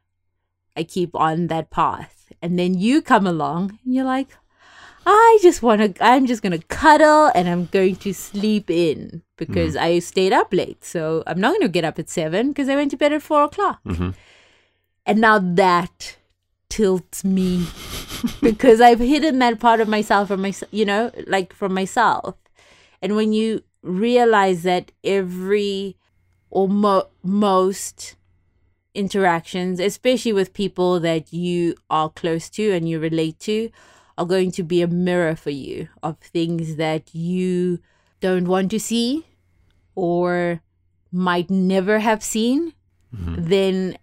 I 0.78 0.84
keep 0.84 1.14
on 1.14 1.48
that 1.48 1.70
path. 1.72 2.32
And 2.42 2.58
then 2.58 2.74
you 2.74 3.02
come 3.02 3.28
along 3.28 3.80
and 3.84 3.94
you're 3.94 4.06
like, 4.06 4.30
I 5.10 5.40
just 5.42 5.64
want 5.64 5.96
to, 5.96 6.04
I'm 6.04 6.26
just 6.26 6.42
going 6.42 6.52
to 6.60 6.66
cuddle 6.68 7.32
and 7.34 7.48
I'm 7.48 7.68
going 7.68 7.96
to 7.98 8.14
sleep 8.14 8.70
in 8.70 9.22
because 9.38 9.78
I 9.78 10.00
stayed 10.00 10.34
up 10.34 10.54
late. 10.54 10.84
So 10.84 11.24
I'm 11.26 11.40
not 11.40 11.52
going 11.54 11.62
to 11.62 11.70
get 11.70 11.86
up 11.86 11.98
at 11.98 12.10
seven 12.10 12.50
because 12.50 12.68
I 12.68 12.76
went 12.76 12.92
to 12.92 12.98
bed 12.98 13.14
at 13.14 13.22
four 13.22 13.44
o'clock. 13.44 13.80
Mhm. 13.86 14.14
And 15.06 15.22
now 15.22 15.40
that 15.40 16.18
tilts 16.70 17.24
me 17.24 17.66
because 18.42 18.82
I've 18.82 19.00
hidden 19.00 19.40
that 19.40 19.62
part 19.62 19.80
of 19.80 19.88
myself 19.88 20.28
from 20.28 20.42
my, 20.42 20.54
you 20.72 20.84
know, 20.84 21.12
like 21.26 21.54
from 21.54 21.74
myself. 21.74 22.36
And 23.02 23.16
when 23.16 23.32
you 23.32 23.64
realize 23.84 24.64
that 24.64 24.92
every 25.06 25.96
or 26.50 26.68
mo- 26.68 27.08
most 27.24 28.16
interactions, 28.94 29.80
especially 29.80 30.34
with 30.34 30.54
people 30.54 31.00
that 31.00 31.32
you 31.32 31.76
are 31.90 32.10
close 32.10 32.50
to 32.50 32.72
and 32.72 32.90
you 32.90 33.00
relate 33.00 33.40
to, 33.40 33.70
are 34.18 34.26
going 34.26 34.52
to 34.52 34.64
be 34.64 34.82
a 34.82 34.88
mirror 34.88 35.36
for 35.36 35.52
you 35.52 35.90
of 36.02 36.18
things 36.20 36.76
that 36.78 37.14
you 37.14 37.80
don't 38.20 38.48
want 38.48 38.72
to 38.72 38.80
see 38.80 39.26
or 39.96 40.62
might 41.12 41.50
never 41.50 42.00
have 42.00 42.24
seen, 42.24 42.74
mm-hmm. 43.16 43.36
then 43.48 43.98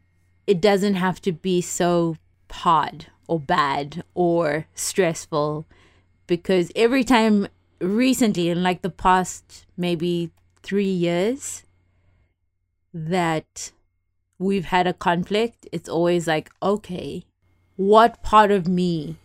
it 0.46 0.60
doesn't 0.60 0.94
have 0.94 1.20
to 1.22 1.32
be 1.32 1.60
so 1.60 2.16
hard 2.50 3.06
or 3.26 3.40
bad 3.40 4.04
or 4.14 4.66
stressful 4.74 5.66
because 6.26 6.70
every 6.76 7.02
time 7.02 7.48
recently 7.80 8.48
in 8.48 8.62
like 8.62 8.82
the 8.82 8.90
past 8.90 9.66
maybe 9.76 10.30
3 10.62 10.84
years 10.84 11.64
that 12.92 13.72
we've 14.38 14.66
had 14.66 14.86
a 14.86 14.92
conflict 14.92 15.66
it's 15.72 15.88
always 15.88 16.28
like 16.28 16.50
okay 16.62 17.24
what 17.76 18.22
part 18.22 18.52
of 18.52 18.68
me 18.68 19.16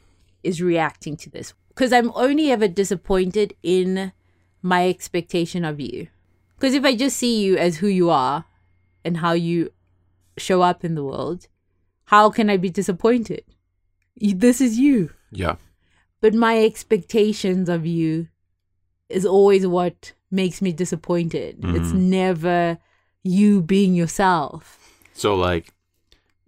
is 0.43 0.62
reacting 0.62 1.15
to 1.17 1.30
this 1.30 1.54
because 1.69 1.91
i'm 1.93 2.12
only 2.15 2.52
ever 2.52 2.67
disappointed 2.67 3.54
in 3.63 4.12
my 4.62 4.88
expectation 4.89 5.63
of 5.65 5.80
you 5.80 6.08
because 6.56 6.73
if 6.73 6.84
i 6.84 6.95
just 6.95 7.17
see 7.17 7.41
you 7.43 7.58
as 7.58 7.78
who 7.78 7.88
you 7.88 8.10
are 8.10 8.45
and 9.06 9.17
how 9.17 9.32
you 9.32 9.71
show 10.38 10.62
up 10.62 10.84
in 10.84 10.95
the 10.95 11.04
world 11.04 11.47
how 12.06 12.30
can 12.30 12.49
i 12.49 12.58
be 12.58 12.69
disappointed 12.69 13.43
this 14.15 14.60
is 14.62 14.78
you 14.78 15.12
Yeah. 15.32 15.56
but 16.21 16.34
my 16.34 16.63
expectations 16.63 17.69
of 17.69 17.86
you 17.86 18.28
is 19.10 19.25
always 19.25 19.65
what 19.65 20.13
makes 20.30 20.62
me 20.62 20.71
disappointed. 20.71 21.58
It's 21.63 21.91
never 21.91 22.78
you 23.23 23.62
being 23.62 23.95
yourself. 23.95 24.78
So 25.13 25.34
like, 25.36 25.73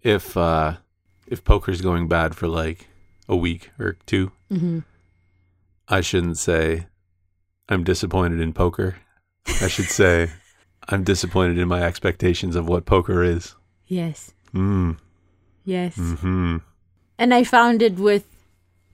if 0.04 0.38
uh, 0.38 0.77
if 1.25 1.43
poker's 1.43 1.82
going 1.82 2.08
bad 2.08 2.36
for 2.36 2.47
like 2.47 2.88
a 3.32 3.36
week 3.36 3.72
or 3.80 3.98
2 4.06 4.32
Mm-hmm. 4.52 4.80
I 5.88 6.02
shouldn't 6.02 6.38
say 6.38 6.88
I'm 7.70 7.84
disappointed 7.84 8.41
in 8.41 8.52
poker. 8.52 8.98
I 9.62 9.70
should 9.70 9.86
say 9.86 10.32
I'm 10.89 11.04
disappointed 11.04 11.58
in 11.58 11.70
my 11.70 11.82
expectations 11.84 12.56
of 12.56 12.67
what 12.67 12.86
poker 12.86 13.24
is. 13.24 13.56
Yes. 13.88 14.34
Mm. 14.54 14.98
Yes. 15.63 15.96
Hmm. 15.96 16.58
And 17.17 17.34
I 17.34 17.44
found 17.44 17.82
it 17.82 17.96
with 17.96 18.26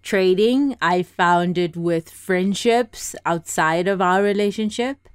trading. 0.03 0.75
I 0.81 1.01
found 1.01 1.57
it 1.57 1.75
with 1.75 2.09
friendships 2.09 3.15
outside 3.25 3.87
of 3.87 4.01
our 4.01 4.21
relationship 4.21 5.09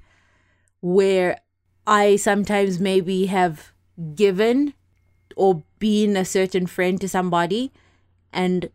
where 0.80 1.38
I 1.86 2.16
sometimes 2.16 2.80
maybe 2.80 3.26
have 3.26 3.72
given 4.14 4.74
or 5.36 5.62
been 5.78 6.16
a 6.16 6.24
certain 6.24 6.66
friend 6.66 7.00
to 7.00 7.08
somebody 7.08 7.72
and 8.32 8.70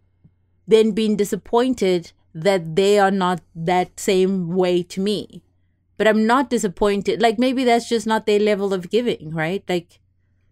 then 0.67 0.91
being 0.91 1.15
disappointed 1.15 2.11
that 2.33 2.75
they 2.75 2.99
are 2.99 3.11
not 3.11 3.41
that 3.55 3.99
same 3.99 4.49
way 4.49 4.83
to 4.83 5.01
me. 5.01 5.41
But 5.97 6.07
I'm 6.07 6.27
not 6.27 6.49
disappointed. 6.49 7.21
Like 7.21 7.39
maybe 7.39 7.63
that's 7.63 7.89
just 7.89 8.05
not 8.05 8.25
their 8.25 8.39
level 8.39 8.73
of 8.73 8.89
giving, 8.91 9.31
right? 9.33 9.63
Like 9.67 9.99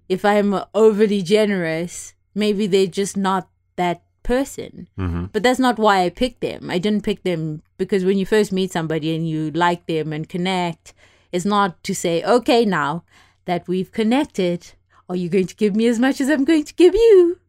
if 0.09 0.25
I'm 0.25 0.55
overly 0.73 1.21
generous, 1.21 2.13
maybe 2.33 2.65
they're 2.65 2.87
just 2.87 3.15
not 3.17 3.49
that 3.75 4.01
person. 4.23 4.87
hmm 4.97 5.25
But 5.31 5.43
that's 5.43 5.59
not 5.59 5.77
why 5.77 6.01
I 6.03 6.09
picked 6.09 6.41
them. 6.41 6.71
I 6.71 6.79
didn't 6.79 7.03
pick 7.03 7.21
them 7.23 7.61
because 7.77 8.03
when 8.05 8.17
you 8.17 8.25
first 8.25 8.51
meet 8.51 8.71
somebody 8.71 9.15
and 9.15 9.29
you 9.29 9.51
like 9.51 9.85
them 9.85 10.11
and 10.13 10.27
connect, 10.27 10.93
it's 11.31 11.45
not 11.45 11.83
to 11.83 11.93
say, 11.93 12.23
okay, 12.23 12.65
now 12.65 13.03
that 13.45 13.67
we've 13.67 13.91
connected, 13.91 14.71
are 15.07 15.15
you 15.15 15.29
going 15.29 15.45
to 15.45 15.55
give 15.55 15.75
me 15.75 15.85
as 15.85 15.99
much 15.99 16.19
as 16.19 16.29
I'm 16.29 16.45
going 16.45 16.63
to 16.63 16.73
give 16.73 16.95
you? 16.95 17.39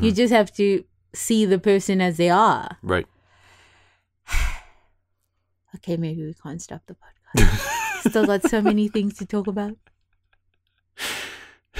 You 0.00 0.12
just 0.12 0.32
have 0.32 0.52
to 0.54 0.84
see 1.14 1.44
the 1.44 1.58
person 1.58 2.00
as 2.00 2.16
they 2.16 2.30
are. 2.30 2.78
Right. 2.82 3.06
Okay, 5.76 5.96
maybe 5.96 6.22
we 6.22 6.34
can't 6.34 6.60
stop 6.60 6.82
the 6.86 6.94
podcast. 6.94 8.02
Still 8.10 8.26
got 8.26 8.42
so 8.42 8.60
many 8.60 8.88
things 8.88 9.16
to 9.16 9.24
talk 9.24 9.46
about. 9.46 9.74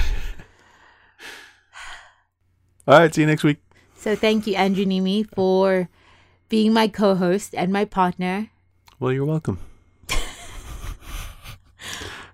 All 2.88 2.98
right. 2.98 3.14
See 3.14 3.20
you 3.20 3.26
next 3.26 3.44
week. 3.44 3.58
So 3.94 4.16
thank 4.16 4.46
you, 4.46 4.54
Andrew 4.56 4.86
Neeme, 4.86 5.28
for 5.34 5.90
being 6.48 6.72
my 6.72 6.88
co-host 6.88 7.54
and 7.54 7.70
my 7.70 7.84
partner. 7.84 8.48
Well, 8.98 9.12
you're 9.12 9.26
welcome. 9.26 9.58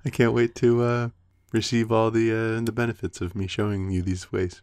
I 0.04 0.10
can't 0.10 0.32
wait 0.32 0.54
to 0.56 0.82
uh, 0.82 1.08
receive 1.52 1.90
all 1.90 2.10
the 2.10 2.32
uh, 2.32 2.60
the 2.64 2.72
benefits 2.72 3.20
of 3.20 3.34
me 3.34 3.46
showing 3.46 3.90
you 3.90 4.00
these 4.00 4.30
ways. 4.30 4.62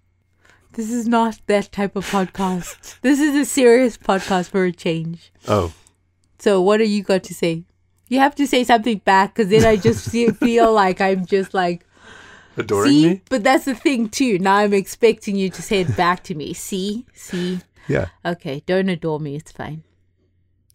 This 0.76 0.91
is 0.91 1.07
not 1.07 1.39
that 1.47 1.71
type 1.71 1.95
of 1.95 2.05
podcast. 2.09 2.99
this 3.01 3.19
is 3.19 3.36
a 3.36 3.45
serious 3.45 3.97
podcast 3.97 4.49
for 4.49 4.65
a 4.65 4.71
change. 4.71 5.32
Oh, 5.47 5.73
So, 6.39 6.61
what 6.61 6.78
do 6.78 6.84
you 6.84 7.01
got 7.03 7.23
to 7.23 7.34
say? 7.34 7.63
You 8.09 8.19
have 8.19 8.36
to 8.36 8.45
say 8.45 8.63
something 8.63 8.99
back 8.99 9.34
because 9.36 9.49
then 9.49 9.65
I 9.65 9.78
just 9.78 10.09
see, 10.11 10.30
feel 10.32 10.71
like 10.73 11.01
I'm 11.01 11.26
just 11.26 11.53
like, 11.53 11.86
adoring 12.57 12.91
see? 12.91 13.05
me? 13.07 13.21
But 13.30 13.43
that's 13.43 13.65
the 13.65 13.73
thing, 13.76 14.09
too. 14.09 14.38
Now 14.39 14.57
I'm 14.57 14.73
expecting 14.73 15.36
you 15.36 15.49
to 15.49 15.61
say 15.61 15.82
it 15.82 15.95
back 15.97 16.23
to 16.26 16.36
me. 16.36 16.53
See? 16.53 17.05
See? 17.13 17.59
Yeah. 17.88 18.07
Okay, 18.26 18.61
don't 18.65 18.89
adore 18.89 19.19
me. 19.19 19.36
It's 19.36 19.51
fine. 19.51 19.84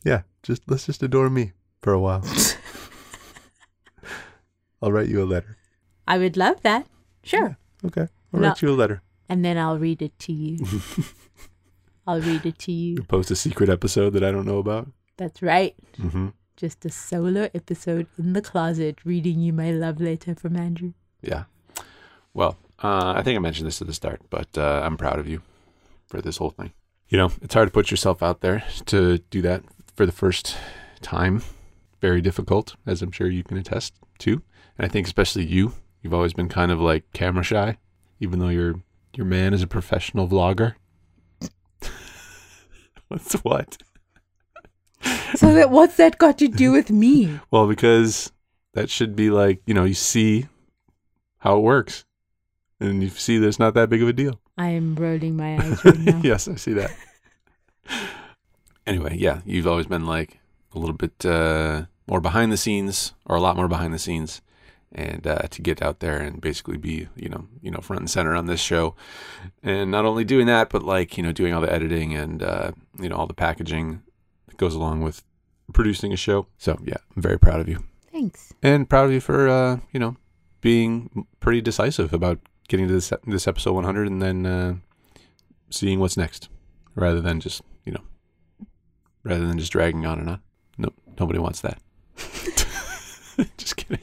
Yeah. 0.04 0.22
Just 0.42 0.62
let's 0.66 0.86
just 0.86 1.02
adore 1.02 1.28
me 1.28 1.52
for 1.82 1.92
a 1.92 2.00
while. 2.00 2.24
I'll 4.82 4.90
write 4.92 5.08
you 5.08 5.22
a 5.22 5.26
letter. 5.28 5.58
I 6.08 6.16
would 6.18 6.36
love 6.38 6.62
that. 6.62 6.86
Sure. 7.22 7.58
Okay. 7.84 8.08
I'll 8.32 8.40
No. 8.40 8.48
write 8.48 8.62
you 8.62 8.70
a 8.70 8.74
letter. 8.74 9.02
And 9.30 9.44
then 9.44 9.56
I'll 9.56 9.78
read 9.78 10.02
it 10.02 10.18
to 10.20 10.32
you. 10.32 10.58
I'll 12.06 12.20
read 12.20 12.44
it 12.44 12.58
to 12.58 12.72
you. 12.72 13.00
Post 13.04 13.30
a 13.30 13.36
secret 13.36 13.68
episode 13.68 14.10
that 14.14 14.24
I 14.24 14.32
don't 14.32 14.44
know 14.44 14.58
about. 14.58 14.88
That's 15.16 15.40
right. 15.40 15.76
Mm-hmm. 15.98 16.30
Just 16.56 16.84
a 16.84 16.90
solo 16.90 17.48
episode 17.54 18.08
in 18.18 18.32
the 18.32 18.42
closet 18.42 18.98
reading 19.04 19.38
you 19.38 19.52
my 19.52 19.70
love 19.70 20.00
letter 20.00 20.34
from 20.34 20.56
Andrew. 20.56 20.94
Yeah. 21.22 21.44
Well, 22.34 22.58
uh, 22.82 23.14
I 23.16 23.22
think 23.22 23.36
I 23.36 23.38
mentioned 23.38 23.68
this 23.68 23.80
at 23.80 23.86
the 23.86 23.94
start, 23.94 24.20
but 24.30 24.58
uh, 24.58 24.82
I'm 24.84 24.96
proud 24.96 25.20
of 25.20 25.28
you 25.28 25.42
for 26.08 26.20
this 26.20 26.38
whole 26.38 26.50
thing. 26.50 26.72
You 27.08 27.18
know, 27.18 27.30
it's 27.40 27.54
hard 27.54 27.68
to 27.68 27.72
put 27.72 27.92
yourself 27.92 28.24
out 28.24 28.40
there 28.40 28.64
to 28.86 29.18
do 29.30 29.42
that 29.42 29.62
for 29.94 30.06
the 30.06 30.12
first 30.12 30.56
time. 31.02 31.42
Very 32.00 32.20
difficult, 32.20 32.74
as 32.84 33.00
I'm 33.00 33.12
sure 33.12 33.28
you 33.28 33.44
can 33.44 33.58
attest 33.58 33.94
to. 34.18 34.42
And 34.76 34.86
I 34.86 34.88
think 34.88 35.06
especially 35.06 35.44
you, 35.44 35.74
you've 36.02 36.14
always 36.14 36.32
been 36.32 36.48
kind 36.48 36.72
of 36.72 36.80
like 36.80 37.04
camera 37.12 37.44
shy, 37.44 37.78
even 38.18 38.40
though 38.40 38.48
your 38.48 38.74
your 39.14 39.26
man 39.26 39.54
is 39.54 39.62
a 39.62 39.66
professional 39.66 40.28
vlogger. 40.28 40.74
What's 43.08 43.34
what? 43.44 43.76
So 45.34 45.54
that 45.54 45.70
what's 45.70 45.96
that 45.96 46.18
got 46.18 46.38
to 46.38 46.48
do 46.48 46.72
with 46.72 46.90
me? 46.90 47.40
Well, 47.50 47.66
because 47.66 48.30
that 48.74 48.90
should 48.90 49.16
be 49.16 49.30
like, 49.30 49.62
you 49.66 49.72
know, 49.74 49.84
you 49.84 49.94
see 49.94 50.46
how 51.38 51.56
it 51.56 51.60
works. 51.62 52.04
And 52.78 53.02
you 53.02 53.08
see 53.10 53.38
that 53.38 53.46
it's 53.46 53.58
not 53.58 53.74
that 53.74 53.88
big 53.90 54.02
of 54.02 54.08
a 54.08 54.12
deal. 54.12 54.40
I 54.56 54.68
am 54.70 54.94
rolling 54.94 55.36
my 55.36 55.56
eyes 55.58 55.84
right 55.84 55.98
now. 56.00 56.20
yes, 56.22 56.48
I 56.48 56.54
see 56.56 56.72
that. 56.74 56.90
anyway, 58.86 59.16
yeah, 59.18 59.40
you've 59.44 59.66
always 59.66 59.86
been 59.86 60.06
like 60.06 60.38
a 60.74 60.78
little 60.78 60.94
bit 60.96 61.24
uh, 61.24 61.86
more 62.06 62.20
behind 62.20 62.52
the 62.52 62.56
scenes, 62.56 63.12
or 63.26 63.36
a 63.36 63.40
lot 63.40 63.56
more 63.56 63.68
behind 63.68 63.92
the 63.94 63.98
scenes, 63.98 64.40
and 64.92 65.26
uh, 65.26 65.42
to 65.50 65.62
get 65.62 65.82
out 65.82 66.00
there 66.00 66.18
and 66.18 66.40
basically 66.40 66.76
be, 66.76 67.08
you 67.14 67.28
know, 67.28 67.46
you 67.62 67.70
know, 67.70 67.80
front 67.80 68.00
and 68.00 68.10
center 68.10 68.34
on 68.34 68.46
this 68.46 68.60
show, 68.60 68.94
and 69.62 69.90
not 69.90 70.04
only 70.04 70.24
doing 70.24 70.46
that, 70.46 70.70
but 70.70 70.82
like 70.82 71.16
you 71.16 71.22
know, 71.22 71.32
doing 71.32 71.54
all 71.54 71.60
the 71.60 71.72
editing 71.72 72.14
and 72.14 72.42
uh, 72.42 72.72
you 72.98 73.08
know 73.08 73.16
all 73.16 73.26
the 73.26 73.34
packaging 73.34 74.02
that 74.46 74.56
goes 74.56 74.74
along 74.74 75.02
with 75.02 75.22
producing 75.72 76.12
a 76.12 76.16
show. 76.16 76.46
So 76.58 76.78
yeah, 76.84 76.96
I'm 77.14 77.22
very 77.22 77.38
proud 77.38 77.60
of 77.60 77.68
you, 77.68 77.84
Thanks. 78.12 78.52
and 78.62 78.88
proud 78.88 79.06
of 79.06 79.12
you 79.12 79.20
for 79.20 79.48
uh, 79.48 79.78
you 79.92 80.00
know 80.00 80.16
being 80.60 81.26
pretty 81.40 81.60
decisive 81.60 82.12
about 82.12 82.38
getting 82.68 82.86
to 82.88 82.92
this 82.92 83.12
this 83.26 83.48
episode 83.48 83.72
100 83.72 84.06
and 84.06 84.20
then 84.22 84.46
uh, 84.46 84.74
seeing 85.70 86.00
what's 86.00 86.16
next 86.16 86.48
rather 86.94 87.20
than 87.20 87.40
just 87.40 87.62
you 87.84 87.92
know 87.92 88.02
rather 89.24 89.46
than 89.46 89.58
just 89.58 89.72
dragging 89.72 90.06
on 90.06 90.18
and 90.18 90.28
on. 90.30 90.40
No 90.78 90.92
nobody 91.18 91.38
wants 91.38 91.60
that. 91.60 91.80
Just 93.56 93.76
kidding 93.76 94.02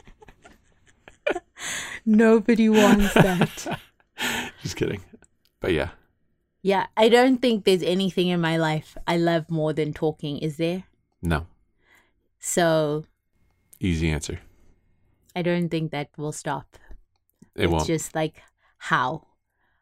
Nobody 2.07 2.69
wants 2.69 3.13
that. 3.13 3.79
just 4.63 4.75
kidding 4.77 5.01
but 5.59 5.73
yeah 5.73 5.89
yeah, 6.63 6.87
I 6.97 7.07
don't 7.07 7.39
think 7.41 7.63
there's 7.63 7.83
anything 7.83 8.27
in 8.29 8.41
my 8.41 8.57
life 8.57 8.97
I 9.07 9.15
love 9.17 9.49
more 9.49 9.71
than 9.73 9.93
talking, 9.93 10.39
is 10.39 10.57
there? 10.57 10.83
no 11.21 11.45
So 12.39 13.05
easy 13.79 14.09
answer 14.09 14.39
I 15.35 15.43
don't 15.43 15.69
think 15.69 15.91
that 15.91 16.09
will 16.17 16.31
stop. 16.31 16.77
it 17.55 17.65
it's 17.65 17.71
won't 17.71 17.85
just 17.85 18.15
like 18.15 18.41
how. 18.79 19.27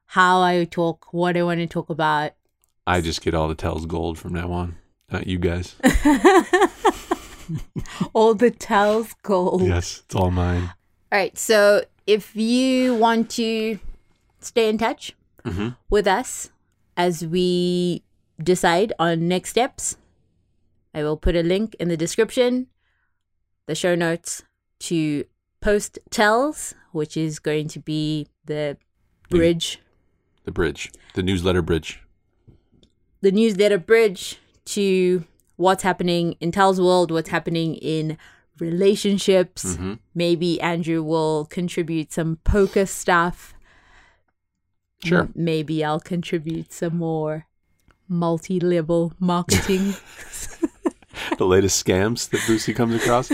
How 0.08 0.42
I 0.42 0.66
talk, 0.66 1.14
what 1.14 1.38
I 1.38 1.44
want 1.44 1.60
to 1.62 1.68
talk 1.68 1.90
about. 1.90 2.34
i 2.88 3.00
just 3.02 3.22
get 3.22 3.34
all 3.34 3.48
the 3.48 3.56
tells 3.56 3.86
gold 3.86 4.20
from 4.20 4.34
now 4.34 4.52
on 4.52 4.76
not 5.12 5.28
you 5.28 5.40
guys 5.40 5.76
All 8.14 8.34
the 8.34 8.52
tells 8.52 9.14
gold. 9.24 9.62
yes 9.64 10.02
it's 10.06 10.16
all 10.16 10.32
mine 10.32 10.64
All 11.12 11.20
right. 11.20 11.38
So 11.38 11.84
if 12.08 12.36
you 12.36 12.96
want 12.96 13.30
to 13.32 13.80
stay 14.40 14.70
in 14.70 14.78
touch 14.78 15.16
mm-hmm. 15.44 15.70
with 15.90 16.08
us 16.08 16.50
as 16.96 17.26
we 17.26 18.04
decide 18.42 18.94
on 19.00 19.28
next 19.28 19.52
steps, 19.52 19.98
I 20.94 21.04
will 21.04 21.18
put 21.18 21.36
a 21.36 21.44
link 21.44 21.76
in 21.80 21.90
the 21.90 21.98
description, 21.98 22.68
the 23.66 23.76
show 23.76 23.96
notes 23.96 24.44
to 24.80 25.26
post 25.62 26.00
tells, 26.10 26.74
which 26.92 27.18
is 27.18 27.40
going 27.40 27.68
to 27.70 27.80
be 27.80 28.28
the 28.46 28.78
bridge, 29.30 29.82
the 30.44 30.52
bridge. 30.52 30.92
The 31.16 31.24
newsletter 31.24 31.62
bridge. 31.62 32.02
The 33.22 33.32
newsletter 33.32 33.80
bridge 33.80 34.40
to 34.66 35.26
what's 35.56 35.84
happening 35.84 36.34
in 36.40 36.52
Tells 36.52 36.80
World, 36.80 37.12
what's 37.12 37.30
happening 37.30 37.76
in 37.76 38.18
relationships. 38.60 39.66
mm-hmm. 39.76 39.94
Maybe 40.14 40.60
Andrew 40.62 41.04
will 41.04 41.46
contribute 41.46 42.12
some 42.14 42.38
poker 42.44 42.86
stuff. 42.86 43.54
sure 45.04 45.22
M- 45.22 45.34
maybe 45.36 45.84
I'll 45.84 46.00
contribute 46.00 46.72
some 46.74 46.98
more 46.98 47.46
multi 48.08 48.60
level 48.60 49.14
marketing. 49.20 49.96
the 51.38 51.46
latest 51.46 51.84
scams 51.86 52.30
that 52.30 52.42
Boosie 52.42 52.76
comes 52.76 52.96
across. 52.96 53.32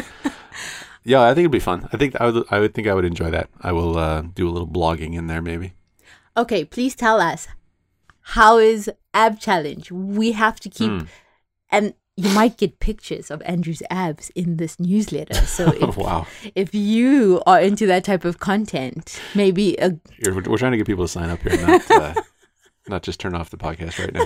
Yeah, 1.04 1.22
I 1.22 1.30
think 1.34 1.40
it'd 1.46 1.52
be 1.52 1.60
fun. 1.60 1.88
I 1.92 1.98
think 1.98 2.16
I 2.22 2.30
would. 2.30 2.46
I 2.52 2.60
would 2.60 2.74
think 2.76 2.88
I 2.88 2.94
would 2.94 3.06
enjoy 3.06 3.32
that. 3.32 3.50
I 3.62 3.72
will 3.72 3.98
uh, 3.98 4.22
do 4.22 4.48
a 4.48 4.52
little 4.52 4.68
blogging 4.68 5.16
in 5.16 5.28
there, 5.28 5.42
maybe. 5.42 5.74
okay, 6.38 6.64
please 6.64 6.96
tell 6.96 7.20
us 7.20 7.48
how 8.38 8.58
is 8.60 8.90
ab 9.14 9.40
challenge? 9.40 9.92
We 9.92 10.34
have 10.34 10.60
to 10.60 10.70
keep, 10.70 10.92
Hmm. 10.92 11.06
and 11.72 11.94
you 12.18 12.30
might 12.32 12.58
get 12.58 12.80
pictures 12.80 13.32
of 13.32 13.42
Andrew's 13.44 13.82
abs 13.90 14.30
in 14.32 14.58
this 14.58 14.80
newsletter. 14.80 15.34
So 15.34 15.72
if, 15.82 15.98
wow, 15.98 16.28
if 16.56 16.76
you 16.76 17.42
are 17.46 17.60
into 17.60 17.88
that 17.88 18.04
type 18.04 18.26
of 18.26 18.40
content, 18.40 19.20
maybe 19.34 19.76
a 19.78 19.98
we're 20.26 20.58
trying 20.58 20.72
to 20.72 20.78
get 20.78 20.88
people 20.88 21.06
to 21.06 21.10
sign 21.10 21.30
up 21.30 21.42
here, 21.42 21.60
not 21.66 21.92
uh, 21.92 22.14
not 22.88 23.04
just 23.04 23.20
turn 23.20 23.36
off 23.36 23.50
the 23.50 23.58
podcast 23.58 24.00
right 24.00 24.14
now. 24.14 24.26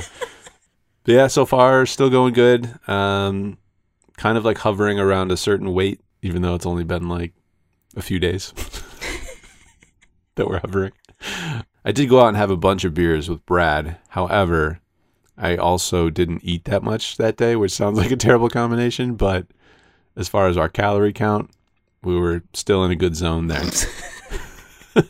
But 1.04 1.14
yeah, 1.14 1.28
so 1.28 1.46
far 1.46 1.86
still 1.86 2.10
going 2.10 2.34
good. 2.34 2.74
Um, 2.90 3.58
kind 4.18 4.38
of 4.38 4.46
like 4.46 4.58
hovering 4.58 5.00
around 5.00 5.32
a 5.32 5.38
certain 5.38 5.74
weight, 5.74 6.02
even 6.22 6.42
though 6.42 6.56
it's 6.56 6.66
only 6.66 6.84
been 6.84 7.08
like 7.08 7.34
a 7.96 8.02
few 8.02 8.20
days 8.20 8.54
that 10.36 10.48
we're 10.48 10.60
hovering. 10.60 10.92
I 11.84 11.92
did 11.92 12.10
go 12.10 12.22
out 12.22 12.30
and 12.30 12.38
have 12.38 12.50
a 12.50 12.58
bunch 12.58 12.84
of 12.84 12.96
beers 12.96 13.30
with 13.30 13.46
Brad. 13.46 13.98
However, 14.10 14.80
I 15.38 15.58
also 15.58 16.10
didn't 16.10 16.42
eat 16.44 16.64
that 16.66 16.82
much 16.84 17.18
that 17.18 17.36
day, 17.38 17.56
which 17.56 17.72
sounds 17.72 17.98
like 18.02 18.12
a 18.12 18.16
terrible 18.16 18.50
combination. 18.50 19.16
But 19.16 19.48
as 20.16 20.28
far 20.30 20.48
as 20.48 20.58
our 20.58 20.70
calorie 20.70 21.14
count, 21.14 21.52
we 22.04 22.18
were 22.18 22.44
still 22.54 22.84
in 22.86 22.92
a 22.92 22.96
good 22.96 23.16
zone 23.16 23.48
there. 23.48 23.64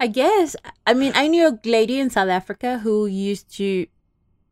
I 0.00 0.06
guess. 0.06 0.56
I 0.86 0.94
mean, 0.94 1.12
I 1.14 1.26
knew 1.28 1.46
a 1.48 1.58
lady 1.68 1.98
in 2.00 2.08
South 2.08 2.28
Africa 2.30 2.78
who 2.78 3.06
used 3.06 3.54
to 3.56 3.86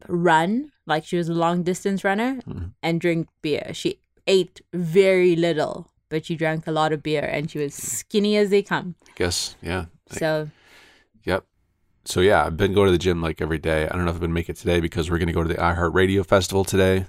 run, 0.06 0.70
like 0.86 1.04
she 1.06 1.16
was 1.16 1.28
a 1.28 1.34
long 1.34 1.62
distance 1.62 2.04
runner, 2.04 2.40
Mhm. 2.46 2.72
and 2.82 3.00
drink 3.00 3.28
beer. 3.40 3.70
She 3.72 4.00
ate 4.26 4.60
very 4.74 5.34
little, 5.36 5.90
but 6.10 6.26
she 6.26 6.36
drank 6.36 6.66
a 6.66 6.70
lot 6.72 6.92
of 6.92 7.02
beer 7.02 7.24
and 7.24 7.50
she 7.50 7.58
was 7.58 7.72
skinny 7.74 8.36
as 8.36 8.50
they 8.50 8.62
come. 8.62 8.94
I 9.08 9.12
guess, 9.16 9.56
yeah. 9.62 9.86
So. 10.10 10.50
So 12.08 12.20
yeah, 12.20 12.42
I've 12.42 12.56
been 12.56 12.72
going 12.72 12.86
to 12.86 12.92
the 12.92 12.96
gym 12.96 13.20
like 13.20 13.42
every 13.42 13.58
day. 13.58 13.84
I 13.86 13.94
don't 13.94 14.06
know 14.06 14.10
if 14.10 14.16
I'm 14.16 14.22
gonna 14.22 14.32
make 14.32 14.48
it 14.48 14.56
today 14.56 14.80
because 14.80 15.10
we're 15.10 15.18
gonna 15.18 15.32
go 15.34 15.42
to 15.42 15.48
the 15.48 15.56
iHeartRadio 15.56 16.24
Festival 16.24 16.64
today. 16.64 17.04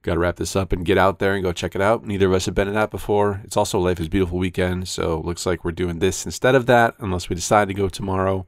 Got 0.00 0.14
to 0.14 0.20
wrap 0.20 0.36
this 0.36 0.56
up 0.56 0.72
and 0.72 0.86
get 0.86 0.96
out 0.96 1.18
there 1.18 1.34
and 1.34 1.42
go 1.42 1.52
check 1.52 1.74
it 1.74 1.82
out. 1.82 2.06
Neither 2.06 2.28
of 2.28 2.32
us 2.32 2.46
have 2.46 2.54
been 2.54 2.68
in 2.68 2.72
that 2.72 2.90
before. 2.90 3.42
It's 3.44 3.58
also 3.58 3.78
Life 3.78 4.00
is 4.00 4.08
Beautiful 4.08 4.38
weekend, 4.38 4.88
so 4.88 5.20
looks 5.20 5.44
like 5.44 5.64
we're 5.64 5.72
doing 5.72 5.98
this 5.98 6.24
instead 6.24 6.54
of 6.54 6.64
that. 6.64 6.94
Unless 6.98 7.28
we 7.28 7.36
decide 7.36 7.68
to 7.68 7.74
go 7.74 7.90
tomorrow, 7.90 8.46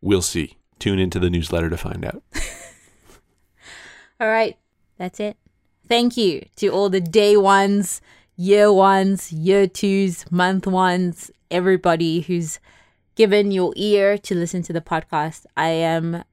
we'll 0.00 0.22
see. 0.22 0.56
Tune 0.78 0.98
into 0.98 1.18
the 1.18 1.28
newsletter 1.28 1.68
to 1.68 1.76
find 1.76 2.06
out. 2.06 2.22
all 4.20 4.28
right, 4.28 4.56
that's 4.96 5.20
it. 5.20 5.36
Thank 5.88 6.16
you 6.16 6.46
to 6.56 6.68
all 6.68 6.88
the 6.88 7.02
day 7.02 7.36
ones, 7.36 8.00
year 8.36 8.72
ones, 8.72 9.30
year 9.30 9.66
twos, 9.66 10.30
month 10.30 10.66
ones, 10.66 11.30
everybody 11.50 12.22
who's 12.22 12.60
given 13.14 13.50
your 13.50 13.72
ear 13.76 14.18
to 14.18 14.34
listen 14.34 14.62
to 14.62 14.72
the 14.72 14.80
podcast. 14.80 15.46
I 15.56 15.68
am 15.68 16.24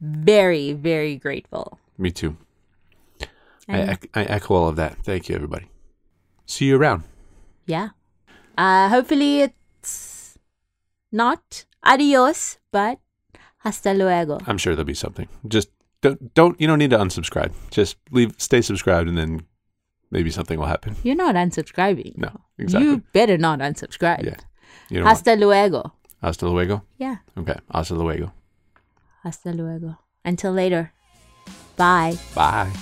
very, 0.00 0.72
very 0.72 1.16
grateful. 1.16 1.78
Me 1.96 2.10
too. 2.10 2.36
I, 3.68 3.80
I, 3.80 3.98
I 4.14 4.24
echo 4.24 4.54
all 4.54 4.68
of 4.68 4.76
that. 4.76 4.96
Thank 5.04 5.28
you, 5.28 5.34
everybody. 5.34 5.66
See 6.46 6.66
you 6.66 6.76
around. 6.76 7.04
Yeah. 7.66 7.90
Uh, 8.56 8.88
hopefully 8.88 9.42
it's 9.42 10.38
not 11.12 11.66
adios, 11.84 12.58
but 12.72 12.98
hasta 13.58 13.92
luego. 13.92 14.38
I'm 14.46 14.58
sure 14.58 14.74
there'll 14.74 14.86
be 14.86 14.94
something. 14.94 15.28
Just 15.46 15.68
don't 16.00 16.34
don't 16.34 16.60
you 16.60 16.66
don't 16.66 16.78
need 16.78 16.90
to 16.90 16.98
unsubscribe. 16.98 17.52
Just 17.70 17.96
leave 18.10 18.34
stay 18.38 18.62
subscribed 18.62 19.08
and 19.08 19.18
then 19.18 19.42
maybe 20.10 20.30
something 20.30 20.58
will 20.58 20.66
happen. 20.66 20.96
You're 21.02 21.16
not 21.16 21.34
unsubscribing. 21.34 22.16
No, 22.16 22.40
exactly. 22.56 22.88
You 22.88 23.02
better 23.12 23.36
not 23.36 23.58
unsubscribe. 23.58 24.24
Yeah. 24.90 25.02
Hasta 25.02 25.30
want. 25.30 25.40
luego. 25.40 25.92
Hasta 26.20 26.46
luego? 26.46 26.84
Yeah. 26.98 27.22
Okay. 27.36 27.56
Hasta 27.68 27.94
luego. 27.94 28.32
Hasta 29.22 29.52
luego. 29.52 29.98
Until 30.24 30.52
later. 30.52 30.92
Bye. 31.76 32.18
Bye. 32.34 32.72